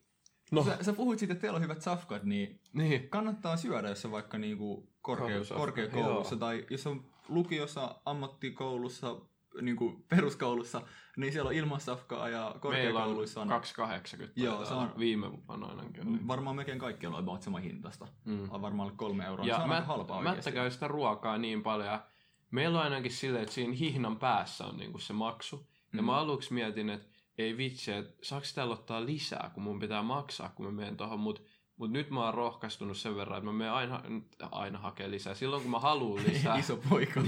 No, 0.52 0.64
sä, 0.64 0.78
sä 0.82 0.94
puhuit 0.94 1.20
siitä, 1.20 1.32
että 1.34 1.42
teillä 1.42 1.56
on 1.56 1.64
hyvät 1.64 1.82
safkat, 1.82 2.24
niin 2.24 2.62
niin. 2.74 3.10
kannattaa 3.10 3.58
syödä, 3.58 3.90
jos 3.90 4.06
on 4.06 4.12
vaikka 4.12 4.38
niinku 4.38 4.94
korkea, 5.02 5.40
korkeakoulussa 5.56 6.36
joo. 6.36 6.40
tai 6.40 6.66
jos 6.70 6.88
on 6.88 7.06
lukiossa, 7.28 8.02
ammattikoulussa, 8.06 9.22
niinku 9.62 10.06
peruskoulussa, 10.10 10.82
niin 11.18 11.34
siellä 11.34 11.48
on 11.48 11.54
ilmassafkaa 11.56 12.30
ja 12.30 12.40
Meillä 12.42 12.60
korkeakouluissa 12.60 13.42
on 13.42 13.48
on, 13.48 13.50
280. 13.50 14.42
Joo, 14.42 14.66
se 14.66 14.74
on-. 14.74 14.94
Viime 15.00 15.32
vuonna 15.48 15.68
ainakin 15.68 16.28
varmaan 16.28 16.56
melkein 16.56 16.80
kaikki 16.80 17.08
on 17.08 17.16
about 17.16 17.42
sama 17.42 17.60
hintasta. 17.60 18.08
Mm. 18.26 18.48
On 18.52 18.62
varmaan 18.62 18.98
kolme 18.98 19.26
euroa. 19.26 19.46
Ja 19.46 19.56
se 19.56 19.62
on 19.62 19.70
mä, 19.70 19.82
halpaa 19.82 20.22
Mättä 20.22 20.52
käy 20.52 20.72
sitä 20.72 20.88
ruokaa 20.88 21.38
niin 21.38 21.64
paljon. 21.64 21.88
ja 21.88 22.06
Meillä 22.52 22.78
on 22.78 22.84
ainakin 22.84 23.12
silleen, 23.12 23.44
että 23.44 23.56
siinä 23.56 23.74
hihnan 23.74 24.18
päässä 24.18 24.66
on 24.66 24.78
niinku 24.78 25.00
se 25.00 25.14
maksu. 25.14 25.68
Ja 25.94 26.02
Mm. 26.02 26.06
mä 26.06 26.18
aluksi 26.18 26.54
mietin, 26.54 26.90
että 26.90 27.08
ei 27.38 27.58
vitsi, 27.58 27.92
että 27.92 28.14
saako 28.22 28.46
täällä 28.56 28.74
ottaa 28.74 29.06
lisää, 29.06 29.52
kun 29.54 29.64
mun 29.64 29.80
pitää 29.80 30.02
maksaa, 30.04 30.50
kun 30.50 30.66
mä 30.66 30.72
menen 30.72 30.98
tohon. 30.98 31.20
Mut, 31.20 31.44
mut 31.80 31.92
nyt 31.92 32.10
mä 32.10 32.26
oon 32.26 32.34
rohkaistunut 32.34 32.98
sen 32.98 33.16
verran, 33.16 33.38
että 33.38 33.46
mä 33.46 33.54
menen 33.54 33.74
aina, 33.74 34.04
aina 34.52 34.80
hakea 34.80 35.12
lisää. 35.12 35.34
Silloin 35.34 35.62
kun 35.62 35.72
mä 35.72 35.80
haluan 35.80 36.24
lisää. 36.24 36.58
Iso 36.60 36.78
poika. 36.90 37.22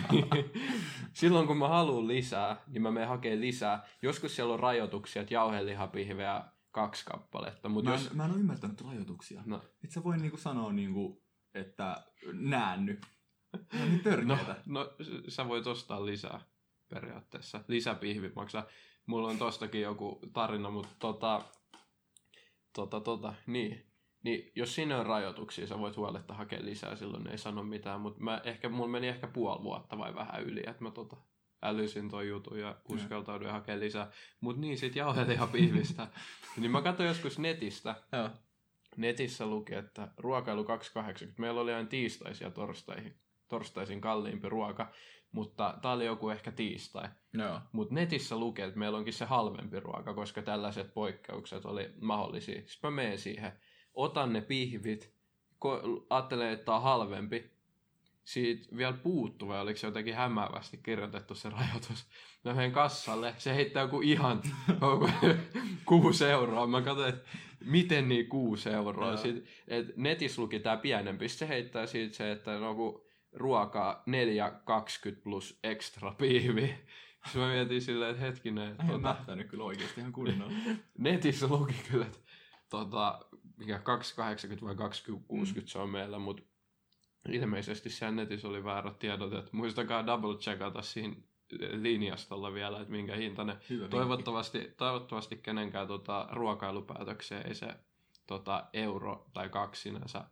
Silloin 1.13 1.47
kun 1.47 1.57
mä 1.57 1.67
haluan 1.67 2.07
lisää, 2.07 2.61
niin 2.67 2.81
mä 2.81 2.91
menen 2.91 3.09
hakemaan 3.09 3.41
lisää. 3.41 3.87
Joskus 4.01 4.35
siellä 4.35 4.53
on 4.53 4.59
rajoituksia, 4.59 5.21
että 5.21 5.33
jauhelihapihveä 5.33 6.43
kaksi 6.71 7.05
kappaletta. 7.05 7.69
Mut 7.69 7.83
Mä, 7.83 7.91
jos... 7.91 8.07
en, 8.07 8.17
mä 8.17 8.25
en 8.25 8.31
ole 8.31 8.39
ymmärtänyt 8.39 8.81
rajoituksia. 8.81 9.41
No, 9.45 9.61
Et 9.83 9.91
sä 9.91 10.03
voi 10.03 10.17
niinku 10.17 10.37
sanoa, 10.37 10.73
niinku, 10.73 11.23
että 11.53 12.03
näänny. 12.33 13.01
On 13.53 13.59
niin 13.73 13.97
no, 13.97 14.03
törkeetä. 14.03 14.55
no, 14.65 14.93
sä 15.27 15.47
voit 15.47 15.67
ostaa 15.67 16.05
lisää 16.05 16.41
periaatteessa. 16.89 17.63
Lisäpihvi 17.67 18.31
maksaa. 18.35 18.65
Mulla 19.05 19.27
on 19.27 19.37
tostakin 19.37 19.81
joku 19.81 20.19
tarina, 20.33 20.69
mutta 20.69 20.95
tota, 20.99 21.41
tota, 22.73 22.99
tota, 22.99 23.33
niin. 23.47 23.90
Niin, 24.23 24.51
jos 24.55 24.75
siinä 24.75 24.99
on 24.99 25.05
rajoituksia, 25.05 25.67
sä 25.67 25.79
voit 25.79 25.97
huoletta 25.97 26.33
hakea 26.33 26.65
lisää, 26.65 26.95
silloin 26.95 27.27
ei 27.27 27.37
sano 27.37 27.63
mitään, 27.63 28.01
mutta 28.01 28.23
mä 28.23 28.41
ehkä, 28.43 28.69
mulla 28.69 28.89
meni 28.89 29.07
ehkä 29.07 29.27
puoli 29.27 29.63
vuotta 29.63 29.97
vai 29.97 30.15
vähän 30.15 30.43
yli, 30.43 30.59
että 30.67 30.83
mä 30.83 30.91
tota, 30.91 31.17
älysin 31.63 32.09
toi 32.09 32.27
jutun 32.27 32.59
ja 32.59 32.75
uskaltauduin 32.89 33.51
hakea 33.51 33.79
lisää. 33.79 34.11
Mutta 34.41 34.61
niin, 34.61 34.77
sit 34.77 34.95
jauhelihapihvistä. 34.95 36.07
niin 36.57 36.71
mä 36.71 36.81
katsoin 36.81 37.07
joskus 37.07 37.39
netistä, 37.39 37.95
Joo. 38.11 38.29
netissä 38.97 39.45
luki, 39.45 39.75
että 39.75 40.07
ruokailu 40.17 40.63
280. 40.63 41.41
Meillä 41.41 41.61
oli 41.61 41.73
aina 41.73 41.89
tiistaisin 41.89 42.45
ja 42.45 42.51
torstaihin, 42.51 43.19
torstaisin 43.49 44.01
kalliimpi 44.01 44.49
ruoka, 44.49 44.91
mutta 45.31 45.77
tää 45.81 45.91
oli 45.91 46.05
joku 46.05 46.29
ehkä 46.29 46.51
tiistai. 46.51 47.09
Joo. 47.33 47.59
Mutta 47.71 47.95
netissä 47.95 48.37
luki, 48.37 48.61
että 48.61 48.79
meillä 48.79 48.97
onkin 48.97 49.13
se 49.13 49.25
halvempi 49.25 49.79
ruoka, 49.79 50.13
koska 50.13 50.41
tällaiset 50.41 50.93
poikkeukset 50.93 51.65
oli 51.65 51.89
mahdollisia. 52.01 52.55
Sitten 52.55 52.91
mä 52.91 52.91
menen 52.91 53.17
siihen, 53.17 53.51
otan 53.93 54.33
ne 54.33 54.41
pihvit, 54.41 55.13
ko- 55.65 56.05
ajattelen, 56.09 56.49
että 56.49 56.73
on 56.73 56.81
halvempi. 56.81 57.51
Siitä 58.23 58.77
vielä 58.77 58.93
puuttuu, 58.93 59.47
vai 59.47 59.61
oliko 59.61 59.77
se 59.77 59.87
jotenkin 59.87 60.15
hämäävästi 60.15 60.77
kirjoitettu 60.77 61.35
se 61.35 61.49
rajoitus. 61.49 62.07
Mä 62.43 62.53
menen 62.53 62.71
kassalle, 62.71 63.35
se 63.37 63.55
heittää 63.55 63.83
joku 63.83 64.01
ihan 64.01 64.41
kuusi 65.85 66.25
euroa. 66.25 66.67
Mä 66.67 66.81
katsoin, 66.81 67.09
että 67.09 67.29
miten 67.65 68.09
niin 68.09 68.27
kuusi 68.27 68.69
euroa. 68.69 69.17
Sitten, 69.17 69.43
et 69.67 69.97
netissä 69.97 70.41
luki 70.41 70.59
tää 70.59 70.77
pienempi, 70.77 71.29
se 71.29 71.47
heittää 71.47 71.85
siitä 71.85 72.15
se, 72.15 72.31
että 72.31 72.59
no 72.59 72.75
kun 72.75 73.01
ruokaa 73.33 74.03
4,20 75.11 75.21
plus 75.23 75.59
extra 75.63 76.11
piivi. 76.11 76.75
Sitten 77.25 77.41
mä 77.41 77.47
mietin 77.47 77.81
silleen, 77.81 78.11
että 78.11 78.23
hetkinen, 78.23 78.71
että 78.71 78.83
En 78.83 78.89
tota, 78.89 79.01
mähtänyt 79.01 79.47
kyllä 79.47 79.63
oikeasti 79.63 80.01
ihan 80.01 80.13
kunnolla. 80.13 80.53
netissä 80.97 81.47
luki 81.47 81.75
kyllä, 81.91 82.05
että 82.05 82.19
tota, 82.69 83.19
mikä 83.61 83.79
280 83.79 84.65
vai 84.65 84.75
260 84.75 85.61
mm. 85.61 85.67
se 85.67 85.79
on 85.79 85.89
meillä, 85.89 86.19
mutta 86.19 86.43
ilmeisesti 87.29 87.89
siellä 87.89 88.15
netissä 88.15 88.47
oli 88.47 88.63
väärät 88.63 88.99
tiedot, 88.99 89.33
että 89.33 89.49
muistakaa 89.53 90.05
double 90.05 90.37
checkata 90.37 90.81
siinä 90.81 91.15
linjastolla 91.71 92.53
vielä, 92.53 92.79
että 92.79 92.91
minkä 92.91 93.15
hintainen. 93.15 93.57
Hyvä 93.69 93.87
Toivottavasti, 93.87 94.73
toivottavasti 94.77 95.37
kenenkään 95.37 95.87
tota, 95.87 96.27
ruokailupäätökseen 96.31 97.47
ei 97.47 97.55
se 97.55 97.67
tota, 98.27 98.67
euro 98.73 99.25
tai 99.33 99.49
kaksi 99.49 99.81
sinänsä 99.81 100.23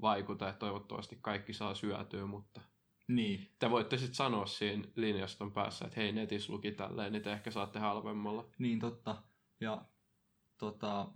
vaikuta, 0.00 0.48
että 0.48 0.58
toivottavasti 0.58 1.18
kaikki 1.22 1.52
saa 1.52 1.74
syötyä, 1.74 2.26
mutta 2.26 2.60
Niin, 3.08 3.48
te 3.58 3.70
voitte 3.70 3.96
sitten 3.98 4.14
sanoa 4.14 4.46
siinä 4.46 4.84
linjaston 4.96 5.52
päässä, 5.52 5.84
että 5.84 6.00
hei 6.00 6.12
netissä 6.12 6.52
luki 6.52 6.72
tälleen, 6.72 7.12
niin 7.12 7.22
te 7.22 7.32
ehkä 7.32 7.50
saatte 7.50 7.78
halvemmalla. 7.78 8.44
niin 8.58 8.80
totta. 8.80 9.22
Ja 9.60 9.84
tota, 10.58 11.08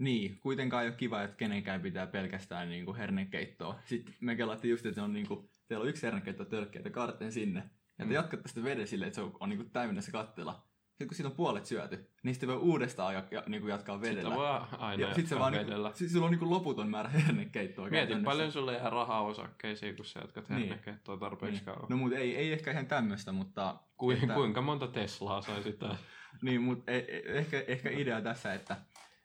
niin, 0.00 0.38
kuitenkaan 0.40 0.82
ei 0.84 0.88
ole 0.88 0.96
kiva, 0.96 1.22
että 1.22 1.36
kenenkään 1.36 1.80
pitää 1.80 2.06
pelkästään 2.06 2.68
niin 2.68 2.84
kuin 2.84 2.96
hernekeittoa. 2.96 3.78
Sitten 3.84 4.14
me 4.20 4.36
kelattiin 4.36 4.70
just, 4.70 4.86
että 4.86 5.04
on 5.04 5.12
niin 5.12 5.26
kuin, 5.28 5.48
teillä 5.68 5.82
on 5.82 5.88
yksi 5.88 6.02
hernekeitto 6.02 6.44
tölkki, 6.44 6.78
että 6.78 6.90
kaarteen 6.90 7.32
sinne. 7.32 7.60
Ja 7.60 7.70
te 7.98 8.04
Mm. 8.04 8.12
jatkatte 8.12 8.48
sitä 8.48 8.64
veden 8.64 8.86
silleen, 8.86 9.06
että 9.06 9.14
se 9.14 9.22
on, 9.22 9.36
on 9.40 9.48
niin 9.48 9.56
kuin 9.58 9.70
täynnä 9.70 10.00
se 10.00 10.10
kattila. 10.12 10.66
Sitten 10.88 11.08
kun 11.08 11.14
siitä 11.14 11.28
on 11.28 11.34
puolet 11.36 11.66
syöty, 11.66 12.10
niin 12.22 12.34
sitten 12.34 12.48
voi 12.48 12.56
uudestaan 12.56 13.14
ja, 13.14 13.24
ja, 13.30 13.42
niin 13.46 13.60
kuin 13.62 13.70
jatkaa 13.70 14.00
vedellä. 14.00 14.22
Sitä 14.30 14.36
voi 14.36 14.46
aina 14.78 15.02
ja 15.02 15.06
sitten 15.14 15.26
se 15.26 15.38
vaan 15.38 15.52
vedellä. 15.52 15.88
Niinku, 15.88 15.98
sit 15.98 16.10
sulla 16.10 16.24
on 16.26 16.30
niinku 16.32 16.50
loputon 16.50 16.88
määrä 16.90 17.08
hernekeittoa. 17.26 17.90
Käytännössä. 17.90 18.24
paljon 18.24 18.52
sulle 18.52 18.72
jää 18.74 18.90
rahaa 18.90 19.20
osakkeisiin, 19.22 19.96
kun 19.96 20.04
sä 20.04 20.20
jatkat 20.20 20.48
Niin. 20.48 20.60
hernekeittoa 20.60 21.16
tarpeeksi 21.16 21.56
Niin. 21.56 21.64
kauan. 21.64 21.86
No 21.90 21.96
mutta 21.96 22.18
ei, 22.18 22.36
ei 22.36 22.52
ehkä 22.52 22.70
ihan 22.70 22.86
tämmöistä, 22.86 23.32
mutta... 23.32 23.76
Kuin, 23.96 24.16
että- 24.22 24.34
Kuinka 24.34 24.62
monta 24.62 24.86
Teslaa 24.86 25.42
sai 25.42 25.62
sitä? 25.62 25.96
Niin, 26.42 26.62
mutta 26.62 26.92
ehkä, 27.34 27.64
ehkä 27.66 27.90
idea 27.90 28.20
tässä, 28.20 28.54
että 28.54 28.76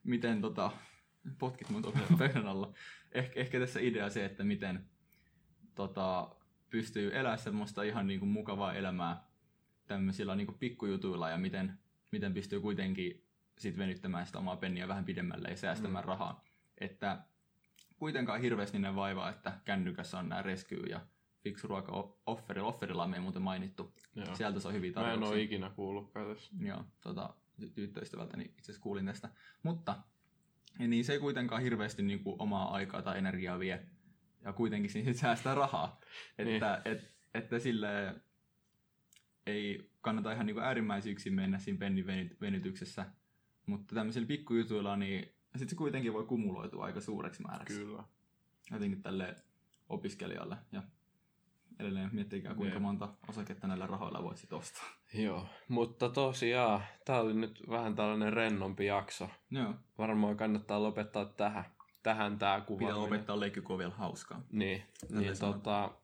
miten 0.06 0.42
tota... 0.42 0.72
Potkit 1.40 1.70
mun 1.70 1.82
tuolla 1.82 2.00
pöydän 2.18 2.48
alla. 2.48 2.74
Ehkä, 3.12 3.40
ehkä 3.40 3.60
tässä 3.60 3.80
idea 3.80 4.10
se, 4.10 4.26
että 4.26 4.44
miten 4.44 4.86
tota, 5.76 6.36
pystyy 6.70 7.16
elämään 7.16 7.40
semmoista 7.40 7.84
ihan 7.84 8.08
niinku 8.08 8.26
mukavaa 8.26 8.74
elämää 8.74 9.24
tämmöisillä 9.88 10.36
niinku 10.36 10.54
pikkujutuilla 10.60 11.30
ja 11.30 11.38
miten, 11.38 11.80
miten 12.12 12.34
pystyy 12.34 12.60
kuitenkin 12.62 13.24
sit 13.58 13.78
venyttämään 13.78 14.26
sitä 14.26 14.40
omaa 14.40 14.58
penniä 14.58 14.88
vähän 14.88 15.06
pidemmälle 15.06 15.48
ja 15.50 15.58
säästämään 15.58 16.04
Mm. 16.06 16.08
rahaa. 16.08 16.44
Että 16.78 17.20
kuitenkaan 17.98 18.42
hirveästi 18.42 18.80
ne 18.80 18.96
vaivaa, 18.96 19.30
että 19.30 19.60
kännykässä 19.66 20.20
on 20.20 20.30
nämä 20.30 20.42
rescue 20.42 20.88
ja 20.90 21.02
fiksu 21.44 21.68
ruoka 21.68 22.14
offeri. 22.26 22.62
Offerilla 22.62 23.04
on 23.04 23.10
meidän 23.10 23.24
muuten 23.24 23.42
mainittu. 23.42 23.94
Joo. 24.16 24.36
Sieltä 24.36 24.60
se 24.60 24.68
on 24.68 24.74
hyviä 24.74 24.92
Mä 24.96 25.02
en 25.02 25.04
tarjouksia. 25.06 25.30
ole 25.30 25.42
ikinä 25.42 25.70
kuullutkaan 25.70 26.36
tästä. 26.36 26.56
Joo, 26.60 26.84
tota, 27.02 27.34
ty- 27.62 27.70
tyttöystävältäni 27.70 28.44
itse 28.44 28.62
asiassa 28.62 28.82
kuulin 28.82 29.06
tästä. 29.06 29.30
Mutta 29.64 30.04
niin 30.80 31.06
se 31.06 31.14
ei 31.14 31.20
kuitenkaan 31.20 31.62
hirveästi 31.62 32.04
niin 32.04 32.24
kuin, 32.24 32.36
omaa 32.40 32.74
aikaa 32.74 33.02
tai 33.02 33.18
energiaa 33.18 33.60
vie. 33.60 33.86
Ja 34.44 34.54
kuitenkin 34.54 34.92
siinä 34.92 35.06
sit 35.06 35.18
säästää 35.22 35.56
rahaa. 35.56 36.00
Niin. 36.38 36.50
Että, 36.50 36.82
et, 36.86 37.16
että 37.34 37.60
sille 37.60 38.16
ei 39.46 39.90
kannata 40.02 40.32
ihan 40.32 40.46
niin 40.46 40.56
kuin 40.56 40.64
äärimmäisyyksiin 40.64 41.36
mennä 41.36 41.60
siinä 41.60 41.80
pennin 41.80 42.06
veny- 42.06 42.38
venytyksessä. 42.42 43.06
Mutta 43.66 43.96
tämmöisillä 43.96 44.28
pikkujutuilla, 44.28 44.96
niin 44.96 45.36
sit 45.56 45.70
se 45.70 45.76
kuitenkin 45.76 46.14
voi 46.14 46.26
kumuloitua 46.26 46.86
aika 46.86 47.02
suureksi 47.02 47.42
määräksi. 47.42 47.80
Kyllä. 47.80 48.04
Jotenkin 48.72 49.02
tälle 49.02 49.36
opiskelijalle. 49.90 50.58
Ja 50.72 50.84
edelleen 51.80 52.10
miettikää, 52.14 52.56
kuinka 52.56 52.76
Jep. 52.76 52.82
monta 52.82 53.10
osaketta 53.30 53.68
näillä 53.68 53.88
rahoilla 53.88 54.24
voisi 54.24 54.48
ostaa. 54.52 54.86
Joo, 55.14 55.48
mutta 55.68 56.10
tosiaan, 56.10 56.84
tää 57.06 57.22
oli 57.22 57.34
nyt 57.34 57.64
vähän 57.70 57.96
tällainen 57.96 58.34
rennompi 58.34 58.86
jakso. 58.86 59.30
Joo. 59.52 59.74
Varmaan 59.98 60.38
kannattaa 60.38 60.84
lopettaa 60.84 61.26
tähän, 61.26 61.66
tähän 62.04 62.40
tää 62.40 62.62
kuva. 62.62 62.80
Pitää 62.80 62.98
lopettaa 62.98 63.40
leikki, 63.40 63.62
kun 63.62 63.74
on 63.74 63.80
vielä 63.80 63.94
hauskaa. 63.94 64.42
Niin, 64.52 64.84
niin 65.10 65.36
sanotaan. 65.36 65.90
tota, 65.90 66.02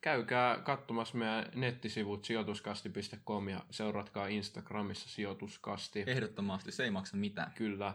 käykää 0.00 0.58
katsomassa 0.58 1.18
meidän 1.18 1.46
nettisivut 1.54 2.24
sijoituskasti.com 2.24 3.48
ja 3.48 3.64
seuratkaa 3.70 4.26
Instagramissa 4.26 5.08
sijoituskasti. 5.08 6.04
Ehdottomasti, 6.06 6.72
se 6.72 6.84
ei 6.84 6.90
maksa 6.90 7.16
mitään. 7.16 7.52
Kyllä, 7.54 7.94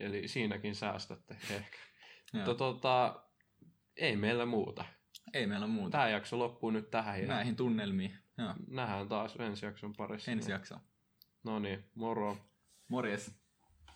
eli 0.00 0.28
siinäkin 0.28 0.74
säästätte 0.74 1.36
ehkä. 1.50 1.78
Mutta 2.32 2.54
tota, 2.54 3.22
ei 3.96 4.16
meillä 4.16 4.46
muuta. 4.46 4.84
Ei 5.34 5.46
meillä 5.46 5.66
muuta. 5.66 5.90
Tämä 5.90 6.08
jakso 6.08 6.38
loppuu 6.38 6.70
nyt 6.70 6.90
tähän 6.90 7.20
ja 7.20 7.26
Näihin 7.26 7.56
tunnelmiin. 7.56 8.18
Joo. 8.38 8.54
nähdään 8.68 9.08
taas 9.08 9.36
ensi 9.36 9.66
jakson 9.66 9.92
parissa. 9.96 10.30
Ensi 10.30 10.50
jakso. 10.50 10.76
No 11.44 11.58
niin, 11.58 11.84
moro. 11.94 12.36
Morjes. 12.88 13.41